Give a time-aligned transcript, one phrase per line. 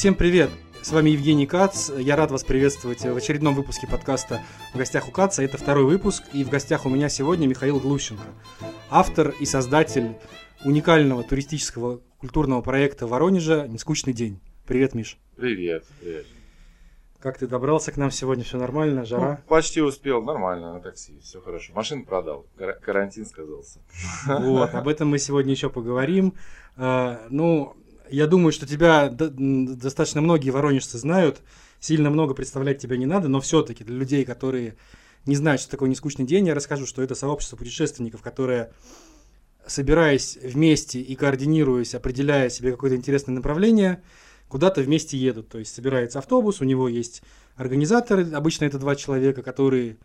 [0.00, 0.48] Всем привет!
[0.80, 1.90] С вами Евгений Кац.
[1.94, 4.40] Я рад вас приветствовать в очередном выпуске подкаста
[4.72, 5.42] «В гостях у Каца».
[5.42, 8.24] Это второй выпуск, и в гостях у меня сегодня Михаил Глущенко,
[8.88, 10.14] автор и создатель
[10.64, 14.40] уникального туристического культурного проекта Воронежа «Нескучный день».
[14.66, 15.18] Привет, Миш.
[15.36, 16.24] Привет, привет.
[17.18, 18.42] Как ты добрался к нам сегодня?
[18.42, 19.04] Все нормально?
[19.04, 19.42] Жара?
[19.42, 21.74] Ну, почти успел, нормально, на такси, все хорошо.
[21.74, 23.80] Машину продал, Кар- карантин сказался.
[24.24, 26.32] Вот, об этом мы сегодня еще поговорим.
[26.78, 27.76] А, ну,
[28.10, 31.42] я думаю, что тебя достаточно многие воронежцы знают.
[31.80, 34.76] Сильно много представлять тебя не надо, но все-таки для людей, которые
[35.26, 38.72] не знают, что такое нескучный день, я расскажу, что это сообщество путешественников, которое,
[39.66, 44.02] собираясь вместе и координируясь, определяя себе какое-то интересное направление,
[44.48, 45.48] куда-то вместе едут.
[45.48, 47.22] То есть собирается автобус, у него есть
[47.56, 49.96] организаторы, обычно это два человека, которые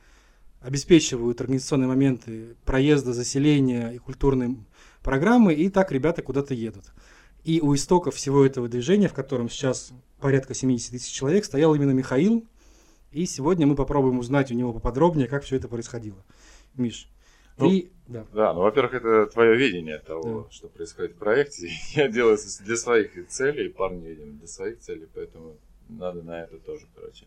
[0.62, 4.58] обеспечивают организационные моменты проезда, заселения и культурной
[5.04, 6.86] программы, и так ребята куда-то едут.
[7.46, 11.92] И у истоков всего этого движения, в котором сейчас порядка 70 тысяч человек, стоял именно
[11.92, 12.44] Михаил.
[13.12, 16.18] И сегодня мы попробуем узнать у него поподробнее, как все это происходило.
[16.74, 17.08] Миш,
[17.58, 17.92] ну, ты...
[18.08, 18.26] Да.
[18.34, 20.52] да, ну, во-первых, это твое видение того, да.
[20.52, 21.70] что происходит в проекте.
[21.94, 25.56] Я делаю для своих целей, парни видим для своих целей, поэтому
[25.88, 27.26] надо на это тоже, короче,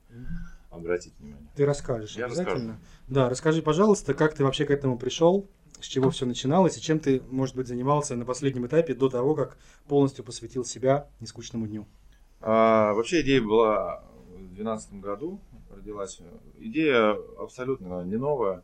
[0.70, 1.48] обратить внимание.
[1.54, 2.54] Ты расскажешь Я обязательно?
[2.54, 2.78] Расскажу.
[3.06, 5.48] Да, расскажи, пожалуйста, как ты вообще к этому пришел,
[5.80, 9.34] с чего все начиналось и чем ты, может быть, занимался на последнем этапе до того,
[9.34, 11.86] как полностью посвятил себя нескучному дню?
[12.40, 16.20] А, вообще идея была в 2012 году, родилась.
[16.58, 18.62] Идея абсолютно не новая.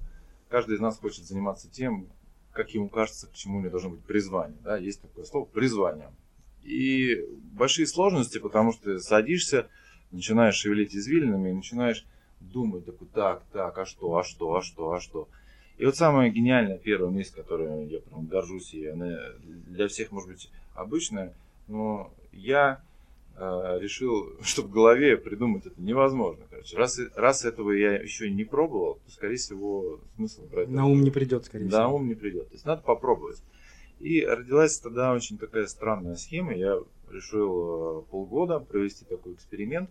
[0.48, 2.08] Каждый из нас хочет заниматься тем,
[2.52, 4.58] как ему кажется, к чему у него должно быть призвание.
[4.62, 4.76] Да?
[4.76, 6.12] Есть такое слово призвание.
[6.62, 7.16] И
[7.52, 9.68] большие сложности, потому что садишься,
[10.10, 12.06] начинаешь шевелить извилинами и начинаешь
[12.40, 15.28] думать, такой, так, так, а что, а что, а что, а что.
[15.76, 20.30] И вот самое гениальное первое место, которое я прям горжусь, и она для всех, может
[20.30, 21.34] быть, обычная,
[21.66, 22.80] но я
[23.36, 26.44] э, решил, что в голове придумать это невозможно.
[26.48, 26.76] Короче.
[26.76, 30.70] Раз, раз этого я еще не пробовал, то, скорее всего, смысл это...
[30.70, 31.78] На ум не придет, скорее всего.
[31.80, 32.48] На ум не придет.
[32.48, 33.42] То есть надо попробовать.
[34.00, 36.54] И родилась тогда очень такая странная схема.
[36.54, 36.78] Я
[37.10, 39.90] решил э, полгода провести такой эксперимент.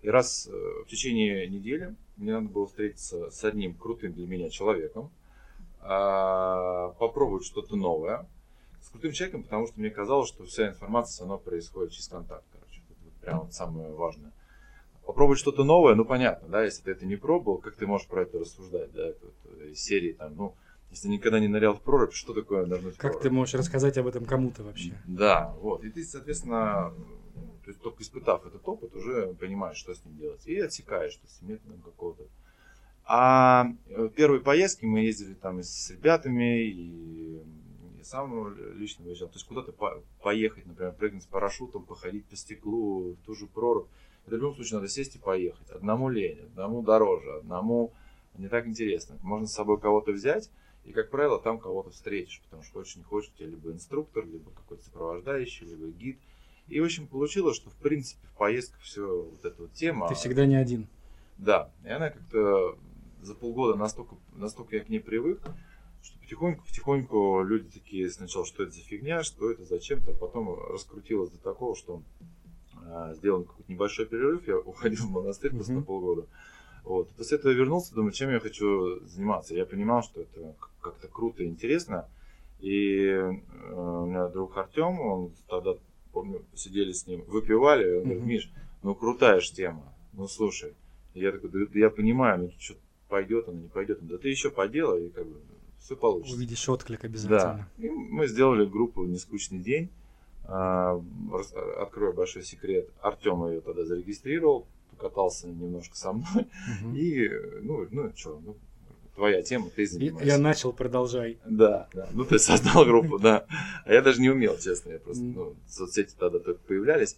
[0.00, 4.50] И раз э, в течение недели мне надо было встретиться с одним крутым для меня
[4.50, 5.10] человеком,
[5.80, 8.26] а, попробовать что-то новое
[8.82, 12.82] с крутым человеком, потому что мне казалось, что вся информация, она происходит через контакт, короче.
[12.90, 14.32] Это вот прям вот самое важное.
[15.06, 18.22] Попробовать что-то новое, ну понятно, да, если ты это не пробовал, как ты можешь про
[18.22, 20.54] это рассуждать, да, это, это из серии там, ну,
[20.90, 23.22] если никогда не нырял в прорубь, что такое нырнуть Как прорубь?
[23.22, 24.92] ты можешь рассказать об этом кому-то вообще?
[25.06, 25.84] Да, вот.
[25.84, 26.92] И ты, соответственно,
[27.68, 30.46] то есть только испытав этот опыт, уже понимаешь, что с ним делать.
[30.46, 32.24] И отсекаешь, что с методом какого-то
[33.04, 37.42] а э, первые поездки мы ездили там и с ребятами, и
[37.98, 39.28] я сам лично выезжал.
[39.28, 43.46] То есть куда-то по поехать, например, прыгнуть с парашютом, походить по стеклу, в ту же
[43.46, 43.88] прорубь.
[44.24, 45.68] В любом случае надо сесть и поехать.
[45.68, 47.92] Одному лень, одному дороже, одному
[48.38, 49.18] не так интересно.
[49.22, 50.48] Можно с собой кого-то взять,
[50.86, 54.50] и, как правило, там кого-то встретишь, потому что хочешь не хочешь, у либо инструктор, либо
[54.52, 56.18] какой-то сопровождающий, либо гид.
[56.68, 60.08] И, в общем, получилось, что, в принципе, в поездках все вот эта вот тема...
[60.08, 60.86] Ты всегда не один.
[61.38, 62.76] Да, и она как-то
[63.22, 65.40] за полгода настолько, настолько я к ней привык,
[66.02, 70.58] что потихоньку, потихоньку люди такие сначала, что это за фигня, что это зачем-то, а потом
[70.72, 72.02] раскрутилось до такого, что
[72.82, 75.84] э, сделан какой-то небольшой перерыв, я уходил в монастырь просто mm-hmm.
[75.84, 76.26] полгода.
[76.84, 77.10] Вот.
[77.10, 79.54] После этого вернулся, думаю, чем я хочу заниматься.
[79.54, 82.08] Я понимал, что это как-то круто и интересно.
[82.60, 83.28] И э,
[83.72, 85.74] у меня друг Артем, он тогда,
[86.18, 88.52] помню, сидели с ним, выпивали, он говорит, Миш,
[88.82, 90.74] ну крутая ж тема, ну слушай.
[91.14, 92.74] Я такой, да, я понимаю, ну что
[93.08, 93.98] пойдет она, не пойдет.
[94.02, 95.36] Да ты еще поделай, и как бы
[95.78, 96.36] все получится.
[96.36, 97.68] Увидишь отклик обязательно.
[97.76, 97.86] Да.
[97.86, 99.90] И мы сделали группу «Нескучный день».
[100.44, 101.00] А,
[101.78, 102.88] открою большой секрет.
[103.00, 106.48] Артем ее тогда зарегистрировал, покатался немножко со мной.
[106.94, 107.28] И,
[107.62, 108.56] ну, ну что, ну,
[109.18, 110.24] твоя тема, ты занимаешься.
[110.24, 111.38] Я начал, продолжай.
[111.44, 112.08] Да, да.
[112.12, 113.46] Ну, ты создал группу, да.
[113.84, 114.92] А я даже не умел, честно.
[114.92, 117.16] Я просто, ну, соцсети тогда только появлялись.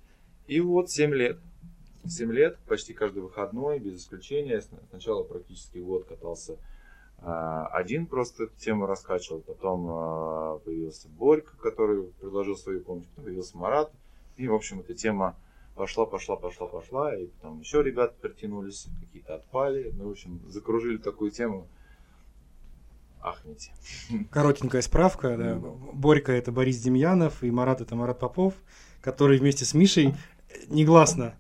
[0.49, 1.39] И вот 7 лет
[2.09, 4.63] 7 лет, почти каждый выходной, без исключения.
[4.91, 6.57] Сначала практически год катался
[7.19, 13.59] а, один просто тему раскачивал, потом а, появился Борька, который предложил свою помощь, потом появился
[13.59, 13.93] Марат.
[14.37, 15.37] И, в общем, эта тема
[15.75, 19.93] пошла, пошла, пошла, пошла, и потом еще ребята притянулись, какие-то отпали.
[19.95, 21.69] Ну, в общем, закружили такую тему.
[23.23, 23.73] Ахните.
[24.31, 25.37] Коротенькая справка.
[25.37, 25.55] Да.
[25.93, 28.55] Борька это Борис Демьянов, и Марат это Марат Попов,
[29.01, 30.15] который вместе с Мишей
[30.69, 31.35] негласно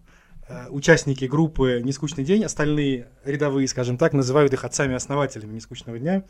[0.50, 6.24] Э, участники группы «Нескучный день», остальные рядовые, скажем так, называют их отцами-основателями «Нескучного дня».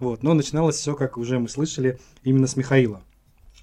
[0.00, 0.22] Вот.
[0.22, 3.02] Но начиналось все, как уже мы слышали, именно с Михаила.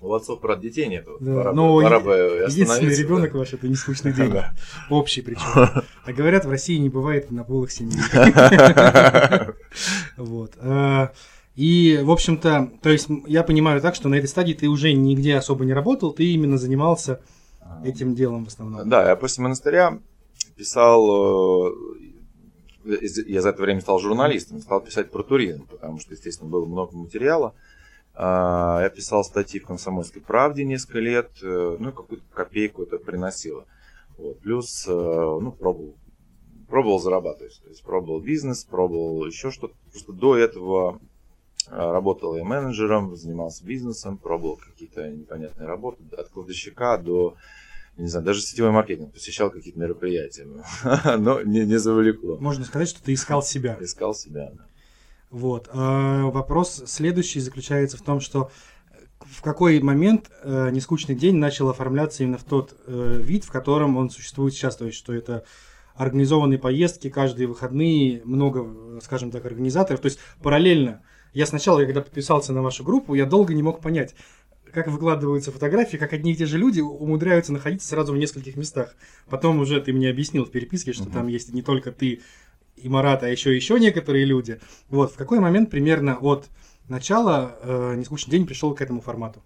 [0.01, 1.07] У отцов, правда, детей нет.
[1.19, 3.39] Да, Пора, но пора бы Единственный ребенок да.
[3.39, 4.31] ваш это не скучный день.
[4.31, 4.53] Да.
[4.91, 5.41] Общий причем.
[6.05, 7.97] А говорят, в России не бывает однополых семей.
[10.17, 10.53] Вот.
[11.55, 15.35] И, в общем-то, то есть я понимаю так, что на этой стадии ты уже нигде
[15.35, 17.21] особо не работал, ты именно занимался
[17.83, 18.89] этим делом в основном.
[18.89, 19.99] Да, я после монастыря
[20.55, 26.49] писал, э, я за это время стал журналистом, стал писать про туризм, потому что, естественно,
[26.49, 27.53] было много материала.
[28.15, 33.65] А, Я писал статьи в «Комсомольской правде» несколько лет, э, ну, какую-то копейку это приносило.
[34.17, 34.39] Вот.
[34.39, 35.95] Плюс, э, ну, пробовал,
[36.67, 39.73] пробовал зарабатывать, то есть пробовал бизнес, пробовал еще что-то.
[39.91, 40.99] Просто до этого
[41.69, 47.35] работал я менеджером, занимался бизнесом, пробовал какие-то непонятные работы, от кладовщика до
[47.97, 50.47] не знаю, даже сетевой маркетинг, посещал какие-то мероприятия,
[51.17, 52.37] но не, не завлекло.
[52.37, 53.77] Можно сказать, что ты искал себя.
[53.79, 54.51] Искал себя.
[54.51, 54.65] да.
[55.29, 55.69] Вот.
[55.71, 58.51] А, Вопрос следующий заключается в том, что
[59.19, 63.95] в какой момент э, нескучный день начал оформляться именно в тот э, вид, в котором
[63.95, 65.45] он существует сейчас, то есть что это
[65.95, 70.01] организованные поездки каждые выходные, много, скажем так, организаторов.
[70.01, 71.03] То есть параллельно.
[71.33, 74.15] Я сначала, когда подписался на вашу группу, я долго не мог понять,
[74.71, 78.95] как выкладываются фотографии, как одни и те же люди умудряются находиться сразу в нескольких местах.
[79.29, 81.13] Потом уже ты мне объяснил в переписке, что Мгм.
[81.13, 82.21] там есть не только ты
[82.75, 84.59] и Марат, а еще еще некоторые люди.
[84.89, 86.47] Вот, в какой момент примерно от
[86.89, 89.41] начала э, нескучный день пришел к этому формату?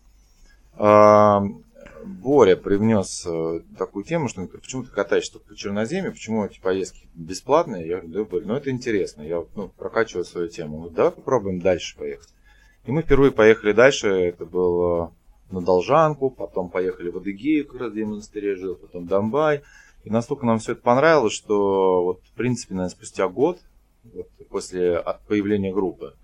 [2.08, 7.08] Боря привнес э, такую тему, что ну, почему ты катаешься по Черноземье, почему эти поездки
[7.14, 7.88] бесплатные?
[7.88, 10.78] Я говорю, да, Борь, ну это интересно, я ну, прокачиваю свою тему.
[10.78, 12.30] Говорит, давай попробуем дальше поехать.
[12.86, 15.14] И мы впервые поехали дальше, это было
[15.52, 19.64] на Должанку, потом поехали в Адыгею, как раз где монастыре жил, потом в Донбай.
[20.04, 23.60] И настолько нам все это понравилось, что вот, в принципе, наверное, спустя год,
[24.14, 26.16] вот, после появления группы,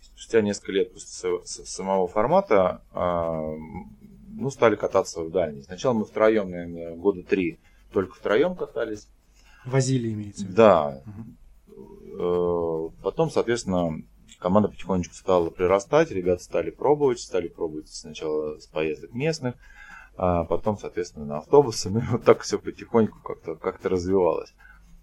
[0.00, 3.54] спустя несколько лет после самого формата, а,
[4.40, 5.62] ну, стали кататься в дальний.
[5.62, 7.58] Сначала мы втроем, наверное, года три
[7.92, 9.08] только втроем катались.
[9.64, 10.56] Возили, имеется в виду.
[10.56, 11.02] Да.
[12.18, 14.02] Э, Потом, соответственно,
[14.38, 19.54] команда потихонечку стала прирастать, ребята стали пробовать, стали пробовать сначала с поездок местных,
[20.16, 21.90] а потом, соответственно, на автобусы.
[21.90, 24.52] Ну, и вот так все потихоньку как-то как развивалось.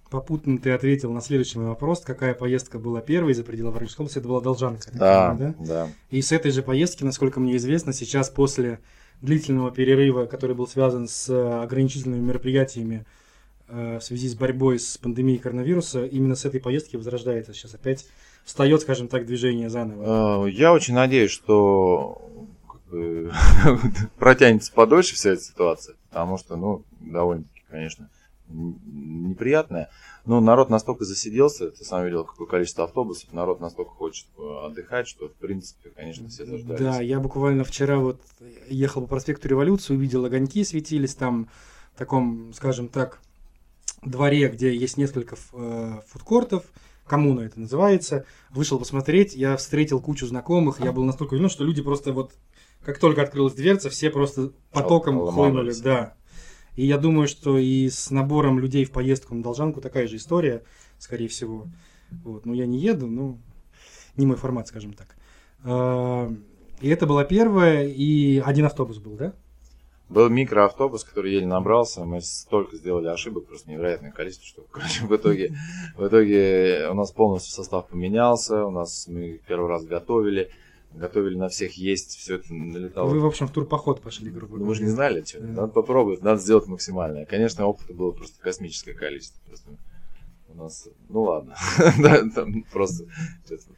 [0.09, 4.19] Попутно ты ответил на следующий мой вопрос, какая поездка была первой за пределы Воронежской области,
[4.19, 4.89] это была Должанка.
[4.93, 5.55] Да, да?
[5.59, 5.89] да.
[6.09, 8.79] И с этой же поездки, насколько мне известно, сейчас после
[9.21, 13.05] длительного перерыва, который был связан с э, ограничительными мероприятиями
[13.67, 18.05] э, в связи с борьбой с пандемией коронавируса, именно с этой поездки возрождается сейчас опять,
[18.45, 20.45] встает, скажем так, движение заново.
[20.45, 22.21] Э, Я очень надеюсь, что
[24.19, 28.09] протянется подольше вся эта ситуация, потому что, ну, довольно-таки, конечно,
[28.49, 29.89] неприятная.
[30.25, 35.29] Но народ настолько засиделся, ты сам видел, какое количество автобусов, народ настолько хочет отдыхать, что,
[35.29, 36.79] в принципе, конечно, все заждались.
[36.79, 38.19] Да, я буквально вчера вот
[38.69, 41.49] ехал по проспекту Революции, увидел огоньки светились там
[41.93, 43.19] в таком, скажем так,
[44.03, 46.63] дворе, где есть несколько э, фудкортов,
[47.05, 48.25] коммуна это называется.
[48.49, 52.33] Вышел посмотреть, я встретил кучу знакомых, я был настолько удивлен, что люди просто вот,
[52.83, 55.35] как только открылась дверца, все просто потоком Ломанулись.
[55.35, 56.13] хлынули, да.
[56.75, 60.63] И я думаю, что и с набором людей в поездку на Должанку такая же история,
[60.99, 61.65] скорее всего.
[62.23, 62.45] Вот.
[62.45, 63.39] Ну, я не еду, ну,
[64.15, 65.15] не мой формат, скажем так.
[66.79, 69.33] И это была первая, и один автобус был, да?
[70.09, 72.05] Был микроавтобус, который еле набрался.
[72.05, 75.53] Мы столько сделали ошибок, просто невероятное количество, что, короче, в итоге,
[75.97, 78.65] в итоге у нас полностью состав поменялся.
[78.65, 80.49] У нас мы первый раз готовили,
[80.93, 83.09] готовили на всех есть, все это налетало.
[83.09, 85.09] Вы, в общем, в турпоход пошли, грубо Ну, мы же не говоря.
[85.11, 85.41] знали, что.
[85.41, 85.47] Да.
[85.47, 87.25] Надо попробовать, надо сделать максимальное.
[87.25, 89.41] Конечно, опыта было просто космическое количество.
[89.45, 89.71] Просто
[90.47, 91.55] у нас, ну ладно,
[91.99, 93.03] да, там просто.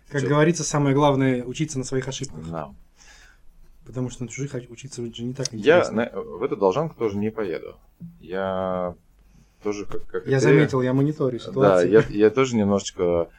[0.09, 2.47] Как говорится, самое главное учиться на своих ошибках.
[2.51, 2.69] Да.
[3.89, 6.11] Потому что на чужих учиться же не так Я интересно.
[6.13, 7.75] на- в эту должанку тоже не поеду.
[8.21, 8.93] Я
[9.63, 11.91] тоже как, как Я ты, заметил, я мониторю Да, ситуацию.
[11.91, 13.29] я, я тоже немножечко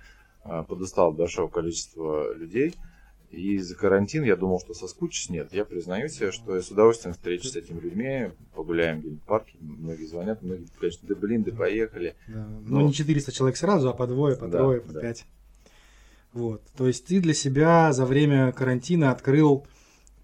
[0.42, 2.74] а, подустал большого количества людей.
[3.30, 5.30] И за карантин я думал, что соскучусь.
[5.30, 9.56] Нет, я признаюсь, что я с удовольствием встречусь с этими людьми, погуляем где-нибудь в парке.
[9.60, 12.16] Многие звонят, многие, конечно, да блин, да поехали.
[12.26, 12.44] Да.
[12.66, 12.86] Но Ну.
[12.88, 15.00] не 400 человек сразу, а по двое, по Да, трое, по да.
[15.00, 15.26] пять.
[16.32, 16.60] Вот.
[16.76, 19.64] То есть ты для себя за время карантина открыл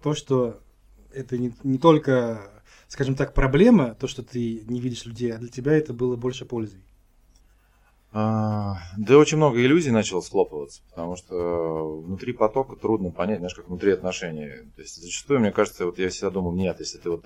[0.01, 0.61] то, что
[1.13, 5.49] это не, не только, скажем так, проблема, то, что ты не видишь людей, а для
[5.49, 6.81] тебя это было больше пользой.
[8.11, 13.67] А, да очень много иллюзий начало схлопываться, потому что внутри потока трудно понять, знаешь, как
[13.67, 14.69] внутри отношений.
[14.75, 17.25] То есть зачастую, мне кажется, вот я всегда думал, нет, если ты вот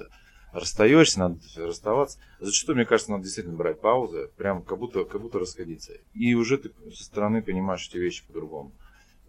[0.52, 2.20] расстаешься, надо расставаться.
[2.40, 5.94] Зачастую, мне кажется, надо действительно брать паузы, прям как будто, как будто расходиться.
[6.14, 8.72] И уже ты со стороны понимаешь эти вещи по-другому.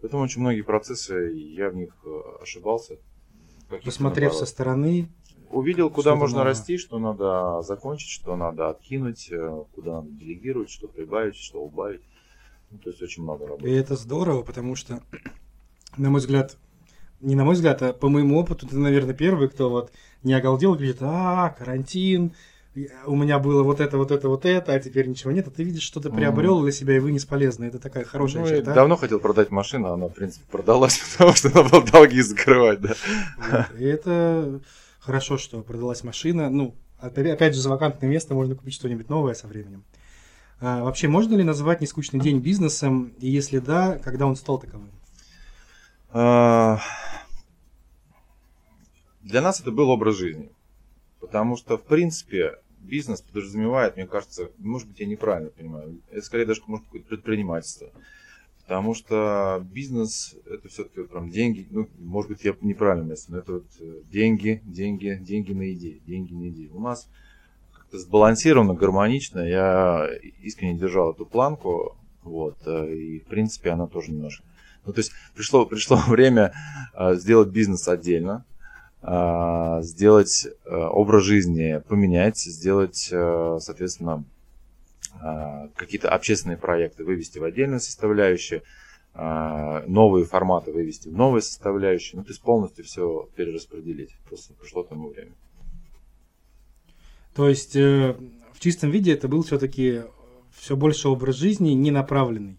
[0.01, 2.97] Поэтому очень многие процессы, я в них э, ошибался.
[3.83, 5.09] Посмотрев со стороны.
[5.49, 6.49] Увидел, куда можно надо.
[6.49, 12.01] расти, что надо закончить, что надо откинуть, э, куда надо делегировать, что прибавить, что убавить.
[12.71, 13.69] Ну, то есть очень много работы.
[13.69, 15.03] И это здорово, потому что,
[15.97, 16.57] на мой взгляд,
[17.21, 19.91] не на мой взгляд, а по моему опыту, ты, наверное, первый, кто вот
[20.23, 22.33] не оголдел, говорит, а, карантин,
[23.05, 25.63] у меня было вот это, вот это, вот это, а теперь ничего нет, а ты
[25.63, 27.65] видишь, что ты приобрел для себя и вынес полезно.
[27.65, 28.73] Это такая хорошая ну, черта.
[28.73, 32.95] Давно хотел продать машину, она, в принципе, продалась, потому что надо было долги закрывать, да.
[33.37, 33.79] Вот.
[33.79, 34.59] И это
[34.99, 36.49] хорошо, что продалась машина.
[36.49, 39.83] Ну, опять же, за вакантное место можно купить что-нибудь новое со временем.
[40.59, 43.13] А, вообще, можно ли назвать нескучный день бизнесом?
[43.19, 44.89] И если да, когда он стал таковым?
[46.11, 46.79] А...
[49.21, 50.49] Для нас это был образ жизни.
[51.19, 56.45] Потому что, в принципе, бизнес подразумевает, мне кажется, может быть, я неправильно понимаю, это скорее
[56.45, 57.89] даже может быть предпринимательство.
[58.63, 63.39] Потому что бизнес это все-таки вот прям деньги, ну, может быть, я неправильно место, но
[63.39, 66.69] это вот э, деньги, деньги, деньги на идеи, деньги на идеи.
[66.73, 67.09] У нас
[67.73, 69.39] как-то сбалансировано, гармонично.
[69.41, 70.09] Я
[70.41, 74.45] искренне держал эту планку, вот, э, и в принципе она тоже немножко.
[74.85, 76.53] Ну, то есть пришло, пришло время
[76.93, 78.45] э, сделать бизнес отдельно,
[79.05, 84.23] сделать образ жизни, поменять, сделать, соответственно,
[85.21, 88.61] а, какие-то общественные проекты вывести в отдельную составляющую,
[89.13, 94.15] а, новые форматы вывести в новые составляющие, ну, то есть полностью все перераспределить.
[94.27, 95.31] Просто пришло тому время.
[97.35, 98.15] То есть э,
[98.53, 100.03] в чистом виде это был все-таки
[100.51, 102.57] все больше образ жизни не направленный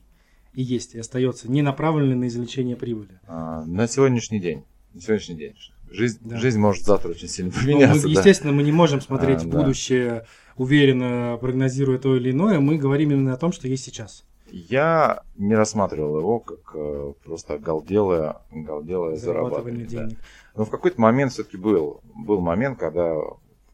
[0.53, 3.21] и есть, и остается не направленный на извлечение прибыли.
[3.27, 4.65] А, на сегодняшний день.
[4.95, 5.55] На сегодняшний день.
[5.95, 6.39] Жизнь, да.
[6.39, 8.03] жизнь может завтра очень сильно поменяться.
[8.03, 8.57] Ну, мы, естественно, да.
[8.57, 13.11] мы не можем смотреть а, в будущее да уверенно прогнозируя то или иное, мы говорим
[13.11, 14.25] именно о том, что есть сейчас.
[14.51, 19.87] Я не рассматривал его как э, просто галделое, галделое зарабатывание.
[19.87, 20.11] денег.
[20.11, 20.25] Да.
[20.57, 23.17] Но в какой-то момент все-таки был, был момент, когда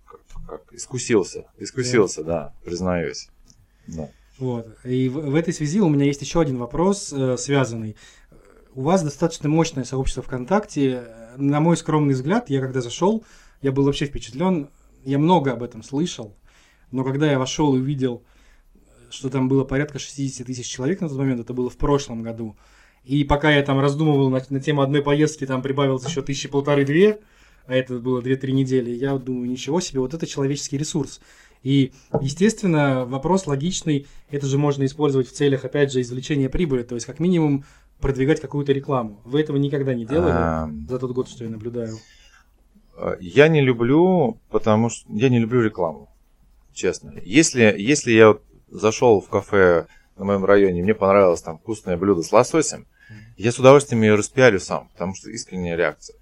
[0.07, 3.29] как, как искусился, искусился, да, да признаюсь.
[3.89, 4.09] Да.
[4.39, 4.69] Вот.
[4.85, 7.97] И в, в этой связи у меня есть еще один вопрос, э, связанный.
[8.75, 11.09] У вас достаточно мощное сообщество ВКонтакте.
[11.37, 13.25] На мой скромный взгляд, я когда зашел,
[13.63, 14.69] я был вообще впечатлен.
[15.05, 16.37] Я много об этом слышал
[16.91, 18.23] но когда я вошел и увидел,
[19.11, 22.57] что там было порядка 60 тысяч человек на тот момент, это было в прошлом году,
[23.05, 27.21] и пока я там раздумывал на, на тему одной поездки, там прибавилось еще тысячи полторы-две,
[27.67, 31.21] а это было 2-3 недели, я думаю, ничего себе, вот это человеческий ресурс.
[31.63, 36.95] И, естественно, вопрос логичный, это же можно использовать в целях, опять же, извлечения прибыли, то
[36.95, 37.65] есть как минимум
[38.01, 39.21] продвигать какую-то рекламу.
[39.25, 40.71] Вы этого никогда не делали а...
[40.89, 41.97] за тот год, что я наблюдаю?
[43.21, 46.11] Я не люблю, потому что я не люблю рекламу
[46.73, 47.13] честно.
[47.23, 52.23] Если, если я вот зашел в кафе на моем районе, мне понравилось там вкусное блюдо
[52.23, 52.87] с лососем,
[53.37, 56.17] я с удовольствием ее распиарю сам, потому что искренняя реакция.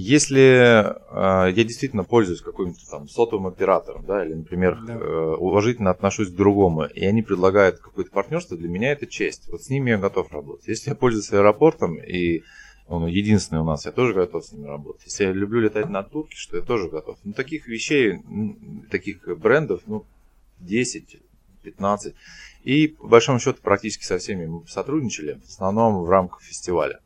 [0.00, 4.94] Если э, я действительно пользуюсь каким-то там сотовым оператором, да, или, например, да.
[4.94, 9.48] э, уважительно отношусь к другому, и они предлагают какое-то партнерство, для меня это честь.
[9.50, 10.68] Вот с ними я готов работать.
[10.68, 12.44] Если я пользуюсь аэропортом и
[12.86, 15.02] он единственный у нас, я тоже готов с ними работать.
[15.04, 17.18] Если я люблю летать на турке, что я тоже готов.
[17.24, 18.20] Ну, таких вещей,
[18.92, 20.04] таких брендов, ну,
[20.60, 21.18] 10,
[21.64, 22.14] 15.
[22.62, 27.00] И, по большому счету, практически со всеми мы сотрудничали, в основном в рамках фестиваля.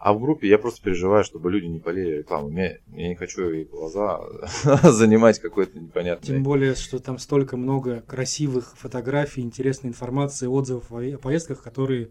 [0.00, 2.48] А в группе я просто переживаю, чтобы люди не полили рекламу.
[2.52, 4.22] Я, я не хочу и глаза
[4.82, 6.26] занимать какой-то непонятный...
[6.26, 12.08] Тем более, что там столько много красивых фотографий, интересной информации, отзывов о поездках, которые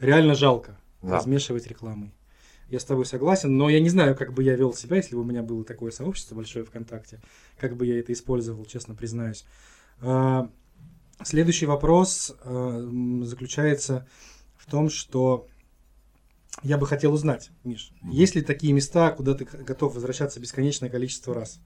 [0.00, 1.14] реально жалко да.
[1.14, 2.12] размешивать рекламой.
[2.68, 5.20] Я с тобой согласен, но я не знаю, как бы я вел себя, если бы
[5.20, 7.20] у меня было такое сообщество большое ВКонтакте,
[7.60, 9.44] как бы я это использовал, честно признаюсь.
[10.00, 10.50] А,
[11.22, 12.88] следующий вопрос а,
[13.22, 14.08] заключается
[14.56, 15.46] в том, что
[16.64, 21.34] я бы хотел узнать, Миш, есть ли такие места, куда ты готов возвращаться бесконечное количество
[21.34, 21.60] раз?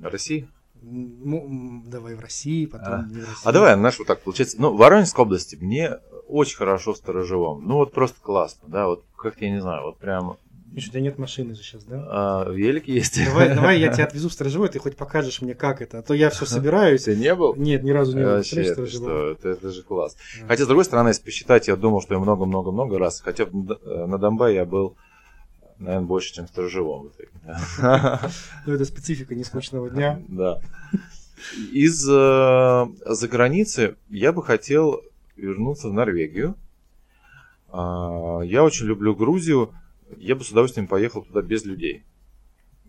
[0.00, 0.48] России?
[0.80, 3.06] Ну, давай в России, потом а.
[3.08, 3.42] не в России.
[3.44, 4.56] А давай, знаешь, вот так получается.
[4.60, 7.64] Ну, в Воронежской области мне очень хорошо в Сторожевом.
[7.66, 10.36] Ну, вот просто классно, да, вот как я не знаю, вот прям...
[10.72, 12.06] Миша, у тебя нет машины же сейчас, да?
[12.08, 13.22] А, велик есть.
[13.24, 15.98] Давай, давай я тебя отвезу в Сторожевой, ты хоть покажешь мне, как это.
[15.98, 17.04] А то я все собираюсь.
[17.04, 17.54] Ты не был?
[17.56, 18.30] Нет, ни разу не был.
[18.30, 19.32] Вообще, это, что?
[19.32, 20.16] Это, это же класс.
[20.42, 20.48] А.
[20.48, 23.20] Хотя, с другой стороны, если посчитать, я думал, что я много-много-много раз.
[23.20, 24.96] Хотя на Донбай я был
[25.78, 27.10] наверное, больше, чем в сторожевом.
[28.66, 30.20] Ну, это специфика нескучного дня.
[30.28, 30.60] Да.
[31.72, 35.00] Из э, за границы я бы хотел
[35.36, 36.54] вернуться в Норвегию.
[37.72, 39.74] Э, я очень люблю Грузию.
[40.18, 42.04] Я бы с удовольствием поехал туда без людей.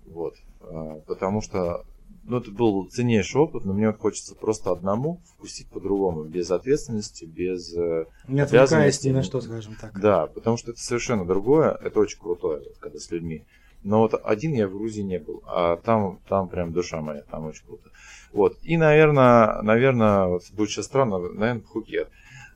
[0.05, 0.35] Вот.
[0.61, 1.85] Э, потому что
[2.25, 7.25] ну, это был ценнейший опыт, но мне вот хочется просто одному вкусить по-другому, без ответственности,
[7.25, 9.99] без э, Не отвлекаясь ни на что, скажем так.
[9.99, 13.45] Да, потому что это совершенно другое, это очень крутое, когда с людьми.
[13.83, 17.45] Но вот один я в Грузии не был, а там, там прям душа моя, там
[17.45, 17.89] очень круто.
[18.31, 18.57] Вот.
[18.63, 22.09] И, наверное, наверное, вот будет сейчас странно, наверное, Пхукет.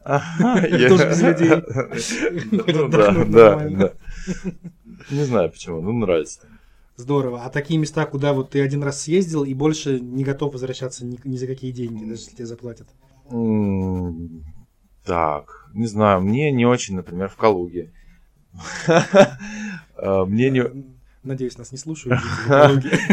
[0.39, 1.51] Тоже без людей.
[2.71, 3.93] Ну Да, да, да.
[5.11, 6.39] Не знаю почему, ну нравится.
[6.95, 7.43] Здорово.
[7.43, 11.19] А такие места, куда вот ты один раз съездил и больше не готов возвращаться ни,
[11.25, 12.87] ни за какие деньги, даже если тебе заплатят?
[15.03, 17.91] Так, не знаю, мне не очень, например, в Калуге.
[19.99, 20.63] А, Мне не...
[21.23, 22.21] Надеюсь, нас не слушают.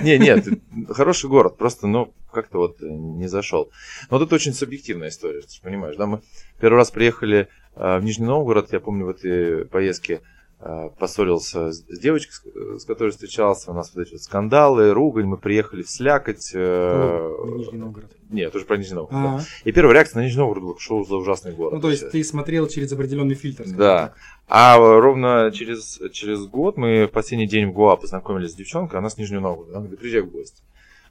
[0.02, 0.46] Не, нет,
[0.88, 3.70] хороший город, просто, ну, как-то вот э, не зашел.
[4.10, 6.20] Но вот это очень субъективная история, ты же понимаешь, да, мы
[6.60, 10.20] первый раз приехали э, в Нижний Новгород, я помню в этой поездке
[10.60, 12.34] э, поссорился с девочкой,
[12.78, 16.52] с- которой встречался, у нас вот эти вот скандалы, ругань, мы приехали в Слякоть.
[16.54, 18.10] э, в Нижний Новгород.
[18.30, 19.22] Нет, уже про Нижний Новгород.
[19.22, 19.36] да.
[19.38, 21.74] А, И первая реакция на Нижний Новгород была, что за ужасный город.
[21.74, 23.64] Ну, то есть ты смотрел через определенный фильтр.
[23.76, 24.06] Да.
[24.08, 24.16] так.
[24.48, 29.08] А ровно через, через год мы в последний день в Гоа познакомились с девчонкой, она
[29.10, 29.72] с Нижнего Новгорода.
[29.72, 30.62] Она говорит, приезжай в гости.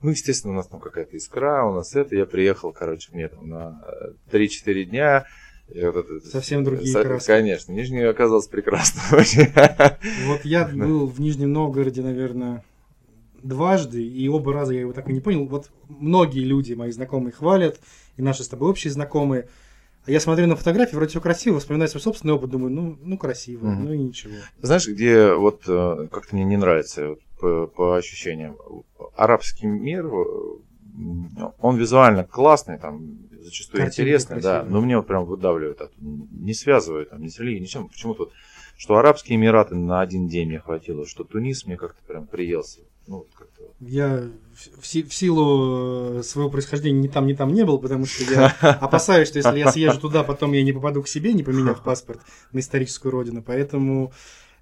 [0.03, 2.15] Ну, естественно, у нас там какая-то искра, у нас это.
[2.15, 3.81] Я приехал, короче, мне там на
[4.31, 5.25] э, 3-4 дня.
[5.69, 7.27] И вот это- Совсем другие Со- краски.
[7.27, 9.01] Конечно, Нижний оказался прекрасно.
[9.17, 9.47] очень.
[10.27, 12.63] Вот я был в Нижнем Новгороде, наверное,
[13.41, 15.45] дважды, и оба раза я его так и не понял.
[15.45, 17.79] Вот многие люди, мои знакомые, хвалят,
[18.17, 19.47] и наши с тобой общие знакомые.
[20.05, 23.17] А я смотрю на фотографии, вроде все красиво, вспоминаю свой собственный опыт, думаю, ну, ну
[23.17, 23.85] красиво, Мгм.
[23.85, 24.33] ну и ничего.
[24.61, 28.55] Знаешь, где вот э, как-то мне не нравится вот, по, по ощущениям.
[29.17, 34.71] Арабский мир, э, он визуально классный, там зачастую Картинки интересный, да, красивые.
[34.71, 37.89] но мне вот прям выдавливает, от- не связывает там ни с религией, ничем.
[37.89, 38.31] Почему-то вот,
[38.77, 42.79] что Арабские Эмираты на один день мне хватило, что Тунис мне как-то прям приелся.
[43.07, 43.63] Ну, как-то.
[43.81, 44.29] Я
[44.79, 48.23] в, си- в силу э, своего происхождения ни там, ни там не был, потому что
[48.31, 51.83] я опасаюсь, что если я съезжу туда, потом я не попаду к себе, не поменяв
[51.83, 52.21] паспорт
[52.53, 53.43] на историческую родину.
[53.45, 54.13] Поэтому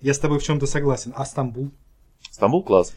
[0.02, 1.14] я с тобой в чем-то согласен.
[1.16, 1.70] А Стамбул?
[2.42, 2.96] Стамбул класс.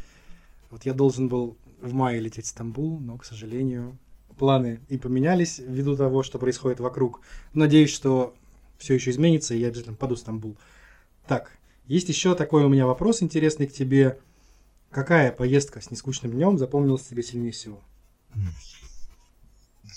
[0.70, 3.98] Вот я должен был в мае лететь в Стамбул, но, к сожалению,
[4.38, 7.20] планы и поменялись ввиду того, что происходит вокруг.
[7.52, 8.33] Надеюсь, что
[8.78, 10.57] все еще изменится, и я обязательно попаду в Стамбул.
[11.26, 14.18] Так, есть еще такой у меня вопрос интересный к тебе.
[14.90, 17.83] Какая поездка с нескучным днем запомнилась тебе сильнее всего?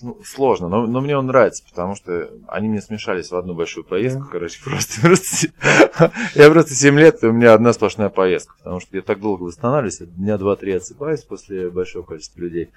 [0.02, 3.84] Ну, сложно, но, но мне он нравится, потому что они мне смешались в одну большую
[3.86, 4.30] поездку, Да.
[4.32, 5.48] короче, просто, просто
[6.36, 9.44] я просто 7 лет, и у меня одна сплошная поездка, потому что я так долго
[9.44, 12.70] восстанавливаюсь, дня 2-3 отсыпаюсь после большого количества людей,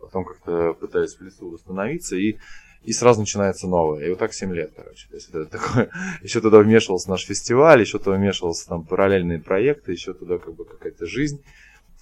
[0.00, 2.36] потом как-то пытаюсь в лесу восстановиться, и,
[2.82, 4.04] и сразу начинается новое.
[4.04, 5.08] И вот так 7 лет, короче.
[5.08, 5.88] То есть это такое,
[6.22, 10.64] еще туда вмешивался наш фестиваль, еще туда вмешивался там параллельные проекты, еще туда как бы
[10.64, 11.42] какая-то жизнь,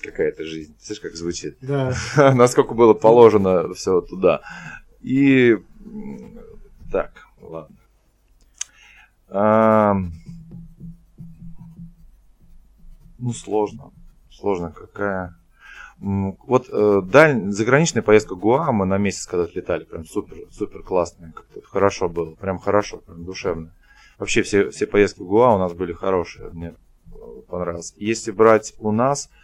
[0.04, 0.74] какая-то жизнь.
[0.80, 1.56] Слышишь, как звучит?
[1.60, 1.94] Да,
[2.34, 4.42] насколько было положено все туда.
[5.00, 5.58] И
[6.92, 7.76] так, ладно.
[13.18, 13.90] Ну, сложно.
[14.30, 15.34] Сложно какая.
[15.98, 17.50] Вот э, даль...
[17.50, 22.34] заграничная поездка Гуа, мы на месяц когда летали, прям супер, супер классная, как-то хорошо было,
[22.34, 23.72] прям хорошо, прям душевно.
[24.18, 26.74] Вообще все, все поездки в Гуа у нас были хорошие, мне
[27.06, 27.12] э,
[27.48, 27.94] понравилось.
[27.96, 29.43] Если брать у нас, а,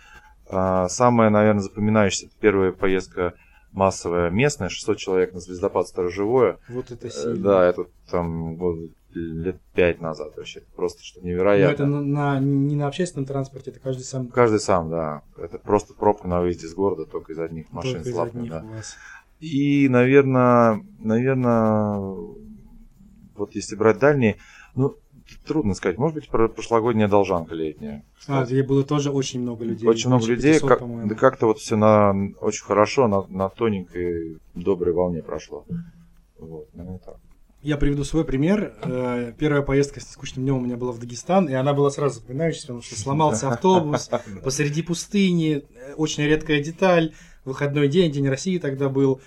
[0.88, 3.34] Самая, наверное, запоминающаяся первая поездка
[3.72, 6.58] массовая местная, 600 человек на звездопад Сторожевое.
[6.68, 7.36] вот это Э, сильно.
[7.42, 10.60] Да, это там год- лет пять назад вообще.
[10.60, 11.72] Это просто что Но невероятно.
[11.72, 15.22] это на, на- не на общественном транспорте, это каждый сам Каждый сам, да.
[15.36, 18.64] Это просто пробка на выезде из города, только из одних машин только слабых, одних да.
[19.40, 21.98] И, наверное, наверное,
[23.36, 24.36] вот если брать дальние,
[24.74, 24.94] ну,
[25.46, 25.98] трудно сказать.
[25.98, 28.04] Может быть, про- прошлогодняя должанка летняя.
[28.26, 29.88] А, где было тоже очень много людей.
[29.88, 34.38] Очень много людей, 500, как- да как-то вот все на очень хорошо, на, на тоненькой
[34.54, 35.64] доброй волне прошло.
[36.38, 37.16] Вот, наверное, так.
[37.62, 38.74] Я приведу свой пример.
[38.82, 42.20] Э, Первая поездка с скучным днем у меня была в Дагестан, и она была сразу
[42.20, 44.08] запоминающейся, потому что сломался автобус
[44.42, 47.12] посреди пустыни, э, очень редкая деталь,
[47.44, 49.20] выходной день, День России тогда был.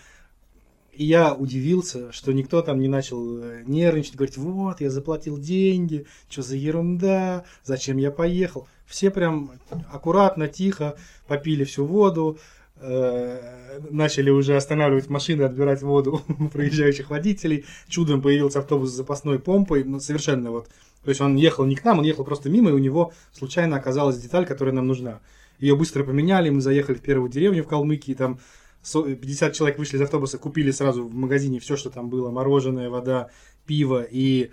[0.94, 6.06] И я удивился, что никто там не начал э, нервничать, говорить, вот, я заплатил деньги,
[6.30, 8.68] что за ерунда, зачем я поехал.
[8.86, 9.54] Все прям
[9.92, 10.96] аккуратно, тихо
[11.28, 12.38] попили всю воду,
[12.76, 17.66] э, начали уже останавливать машины, отбирать воду у проезжающих водителей.
[17.88, 20.68] Чудом появился автобус с запасной помпой, ну, совершенно вот.
[21.04, 23.78] То есть он ехал не к нам, он ехал просто мимо, и у него случайно
[23.78, 25.22] оказалась деталь, которая нам нужна.
[25.58, 28.40] Ее быстро поменяли, мы заехали в первую деревню в Калмыкии, там
[28.84, 33.30] 50 человек вышли из автобуса, купили сразу в магазине все, что там было, мороженое, вода,
[33.66, 34.52] пиво, и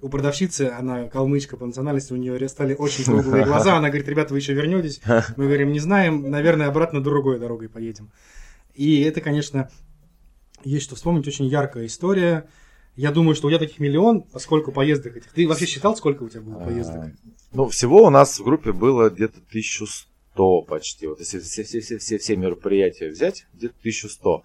[0.00, 4.32] у продавщицы, она калмычка по национальности, у нее стали очень круглые глаза, она говорит, ребята,
[4.32, 5.00] вы еще вернетесь?
[5.36, 8.10] Мы говорим, не знаем, наверное, обратно другой дорогой поедем.
[8.74, 9.70] И это, конечно,
[10.64, 12.48] есть что вспомнить, очень яркая история.
[12.94, 15.32] Я думаю, что у тебя таких миллион, поскольку поездок этих.
[15.32, 16.96] Ты вообще считал, сколько у тебя было поездок?
[16.96, 17.12] А,
[17.52, 20.07] Ну, всего у нас в группе было где-то 1100
[20.38, 21.06] 1100 почти.
[21.06, 24.42] Вот если все, все, все, все, все мероприятия взять, где-то 1100.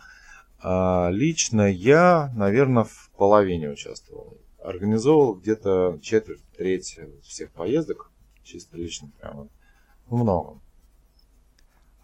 [0.60, 4.38] А лично я, наверное, в половине участвовал.
[4.64, 8.12] Организовал где-то четверть, треть всех поездок,
[8.44, 9.50] чисто лично, прямо
[10.08, 10.62] в многом.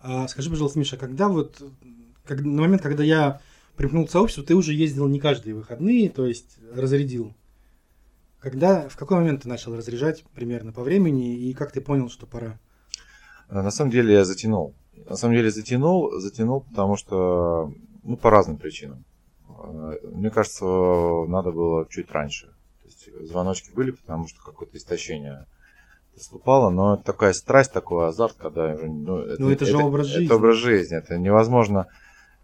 [0.01, 1.61] А, скажи, пожалуйста, Миша, когда вот,
[2.25, 3.41] как, на момент, когда я
[3.75, 7.33] примкнул к сообществу, ты уже ездил не каждые выходные, то есть разрядил.
[8.39, 12.25] Когда, в какой момент ты начал разряжать примерно по времени и как ты понял, что
[12.25, 12.59] пора?
[13.49, 14.73] А, на самом деле я затянул.
[15.09, 19.03] На самом деле затянул, затянул, потому что, ну, по разным причинам.
[19.47, 22.47] А, мне кажется, надо было чуть раньше.
[22.81, 25.45] То есть звоночки были, потому что какое-то истощение
[26.13, 30.25] наступало, но такая страсть, такой азарт, когда ну, это, ну, это же это, образ жизни.
[30.25, 31.87] Это образ жизни, это невозможно.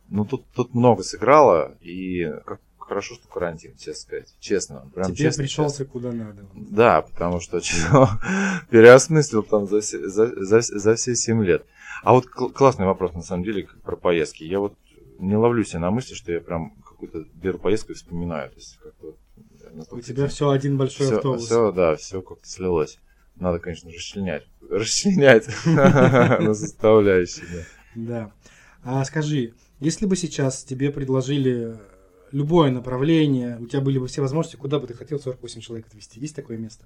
[0.09, 4.89] Ну тут тут много сыграло и как хорошо, что карантин, честно сказать, честно.
[4.93, 5.91] Прям Тебе честно, пришелся честно.
[5.91, 6.45] куда надо.
[6.53, 7.59] Да, потому что
[8.69, 11.65] переосмыслил там за, за, за, за все 7 лет.
[12.03, 14.43] А вот классный вопрос на самом деле про поездки.
[14.43, 14.75] Я вот
[15.19, 18.49] не ловлю себя на мысли, что я прям какую-то беру поездку и вспоминаю.
[18.49, 19.15] То есть как-то
[19.91, 21.45] у тебя все один большой все, автобус.
[21.45, 22.99] Все, да, все как-то слилось.
[23.35, 24.43] Надо, конечно, расчленять.
[24.69, 27.65] Расчленять на составляющие.
[27.95, 28.31] Да.
[28.83, 31.77] А скажи, если бы сейчас тебе предложили
[32.35, 36.19] любое направление, у тебя были бы все возможности, куда бы ты хотел 48 человек отвезти?
[36.19, 36.85] Есть такое место?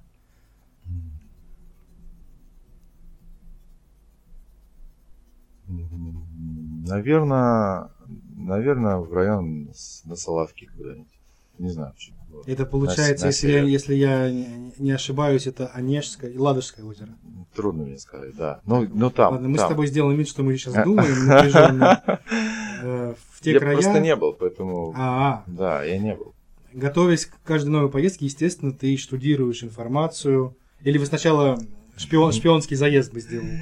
[6.87, 7.89] Наверное,
[8.35, 9.71] наверное, в район
[10.05, 11.19] на Соловки куда-нибудь.
[11.57, 12.17] Не знаю, почему.
[12.45, 14.31] Это получается, на, если, я, если я
[14.77, 17.09] не ошибаюсь, это Онежское и Ладожское озеро.
[17.55, 18.61] Трудно мне сказать, да.
[18.65, 19.33] Ну, ну там.
[19.33, 19.65] Ладно, мы там.
[19.65, 22.21] с тобой сделаем вид, что мы сейчас думаем напряженно.
[22.81, 23.73] Э, в те я края...
[23.73, 24.93] просто не был, поэтому...
[24.95, 26.33] А, Да, я не был.
[26.73, 30.55] Готовясь к каждой новой поездке, естественно, ты штудируешь информацию.
[30.81, 31.59] Или вы сначала
[31.97, 33.61] шпион, шпионский заезд бы сделали?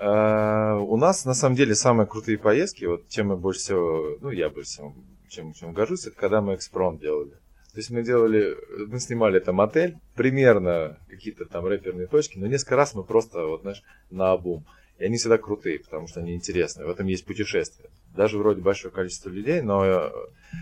[0.00, 4.30] Uh, у нас, на самом деле, самые крутые поездки, вот чем мы больше всего, ну,
[4.30, 4.94] я больше всего,
[5.28, 7.30] чем, чем горжусь, это когда мы экспром делали.
[7.74, 12.76] То есть мы делали, мы снимали там отель, примерно какие-то там рэперные точки, но несколько
[12.76, 14.64] раз мы просто, вот знаешь, на обум.
[14.98, 16.86] И они всегда крутые, потому что они интересные.
[16.86, 17.90] В этом есть путешествие.
[18.16, 20.10] Даже вроде большое количество людей, но э,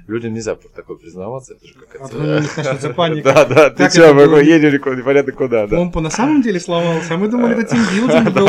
[0.07, 1.55] людям нельзя про такое признаваться.
[1.55, 2.88] Это же какая-то...
[2.88, 3.33] А паника.
[3.33, 5.77] Да, да, ты что, мы едем непонятно куда, да.
[5.77, 8.49] Помпа на самом деле сломался, а мы думали, это тимбилдинг был.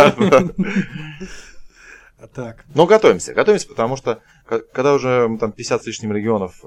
[2.34, 2.64] Так.
[2.74, 6.64] Но готовимся, готовимся, потому что когда уже там 50 с лишним регионов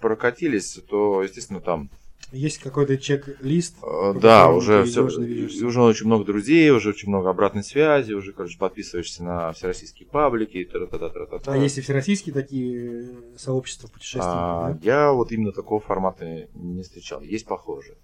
[0.00, 1.88] прокатились, то, естественно, там
[2.32, 3.76] есть какой-то чек-лист?
[3.82, 8.58] Э, да, уже все, уже очень много друзей, уже очень много обратной связи, уже, короче,
[8.58, 10.64] подписываешься на всероссийские паблики.
[10.64, 14.32] Та -та -та а есть и всероссийские такие сообщества путешественников?
[14.32, 14.78] А, да?
[14.82, 17.22] Я вот именно такого формата не встречал.
[17.22, 17.96] Есть похожие.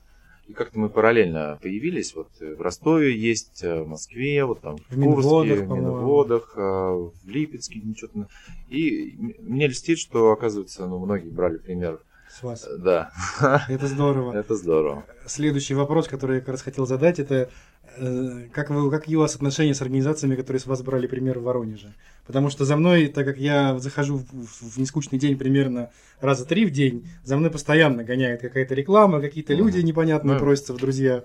[0.49, 2.15] И как-то мы параллельно появились.
[2.15, 6.61] Вот в Ростове есть, э, в Москве, вот там в, в Курске, в Минводах, э,
[6.61, 8.27] в Липецке, ничего.
[8.69, 12.01] И мне льстит, что, оказывается, ну, многие брали пример
[12.33, 12.67] с вас.
[12.67, 13.13] Э, да.
[13.69, 14.33] Это здорово.
[14.33, 15.05] Это здорово.
[15.27, 17.51] Следующий вопрос, который я как раз хотел задать, это
[17.97, 21.43] э, как, вы, как у вас отношения с организациями, которые с вас брали пример в
[21.43, 21.95] Воронеже?
[22.27, 25.91] Потому что за мной, так как я захожу в, в нескучный день примерно
[26.21, 30.73] раза три в день, за мной постоянно гоняет какая-то реклама, какие-то люди непонятные ну, просятся
[30.73, 31.25] в друзья.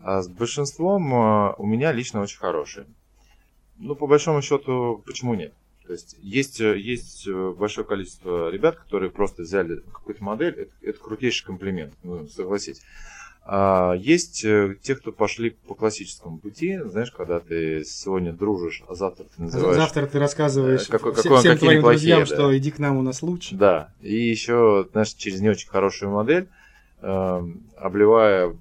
[0.00, 2.86] А с большинством э, у меня лично очень хорошие.
[3.78, 5.52] Ну, по большому счету, почему нет?
[5.88, 10.70] То есть есть, э, есть э, большое количество ребят, которые просто взяли какую-то модель, это,
[10.82, 12.82] это крутейший комплимент, ну, согласитесь.
[13.46, 18.94] А есть э, те, кто пошли по классическому пути, знаешь, когда ты сегодня дружишь, а
[18.94, 19.76] завтра ты называешь...
[19.76, 22.26] Завтра ты рассказываешь какой, какой всем твоим плохие, друзьям, да.
[22.26, 23.54] что иди к нам, у нас лучше.
[23.54, 26.48] Да, и еще, знаешь, через не очень хорошую модель,
[27.00, 27.42] э,
[27.78, 28.54] обливая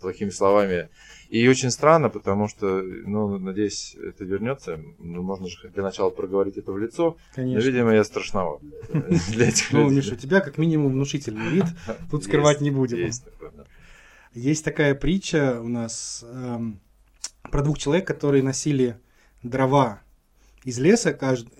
[0.00, 0.88] плохими словами
[1.34, 4.78] и очень странно, потому что, ну, надеюсь, это вернется.
[5.00, 7.16] Ну, можно же для начала проговорить это в лицо.
[7.34, 7.58] Конечно.
[7.58, 8.60] Но, видимо, я страшноват
[9.32, 11.64] для этих Ну, Миша, у тебя как минимум внушительный вид.
[12.12, 12.98] Тут скрывать не будем.
[12.98, 13.24] Есть
[14.32, 16.78] Есть такая притча у нас эм,
[17.50, 18.96] про двух человек, которые носили
[19.42, 20.02] дрова
[20.62, 21.50] из леса, каждый,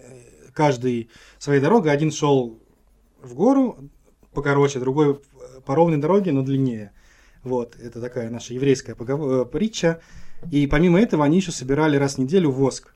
[0.53, 1.11] каждый
[1.41, 1.91] своей дорогой.
[1.91, 2.61] Один шел
[3.21, 3.91] в гору
[4.33, 5.21] покороче, другой
[5.67, 6.93] по ровной дороге, но длиннее.
[7.45, 9.43] Вот, это такая наша еврейская поговор...
[9.43, 10.01] Э, притча.
[10.51, 12.95] И помимо этого они еще собирали раз в неделю воск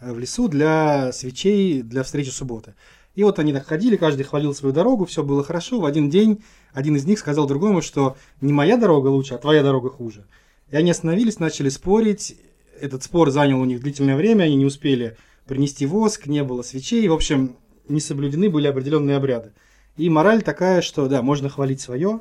[0.00, 2.74] э, в лесу для свечей, для встречи субботы.
[3.14, 5.80] И вот они так ходили, каждый хвалил свою дорогу, все было хорошо.
[5.80, 9.62] В один день один из них сказал другому, что не моя дорога лучше, а твоя
[9.62, 10.26] дорога хуже.
[10.70, 12.36] И они остановились, начали спорить.
[12.80, 17.06] Этот спор занял у них длительное время, они не успели принести воск, не было свечей.
[17.08, 17.56] В общем,
[17.88, 19.52] не соблюдены были определенные обряды.
[19.96, 22.20] И мораль такая, что да, можно хвалить свое,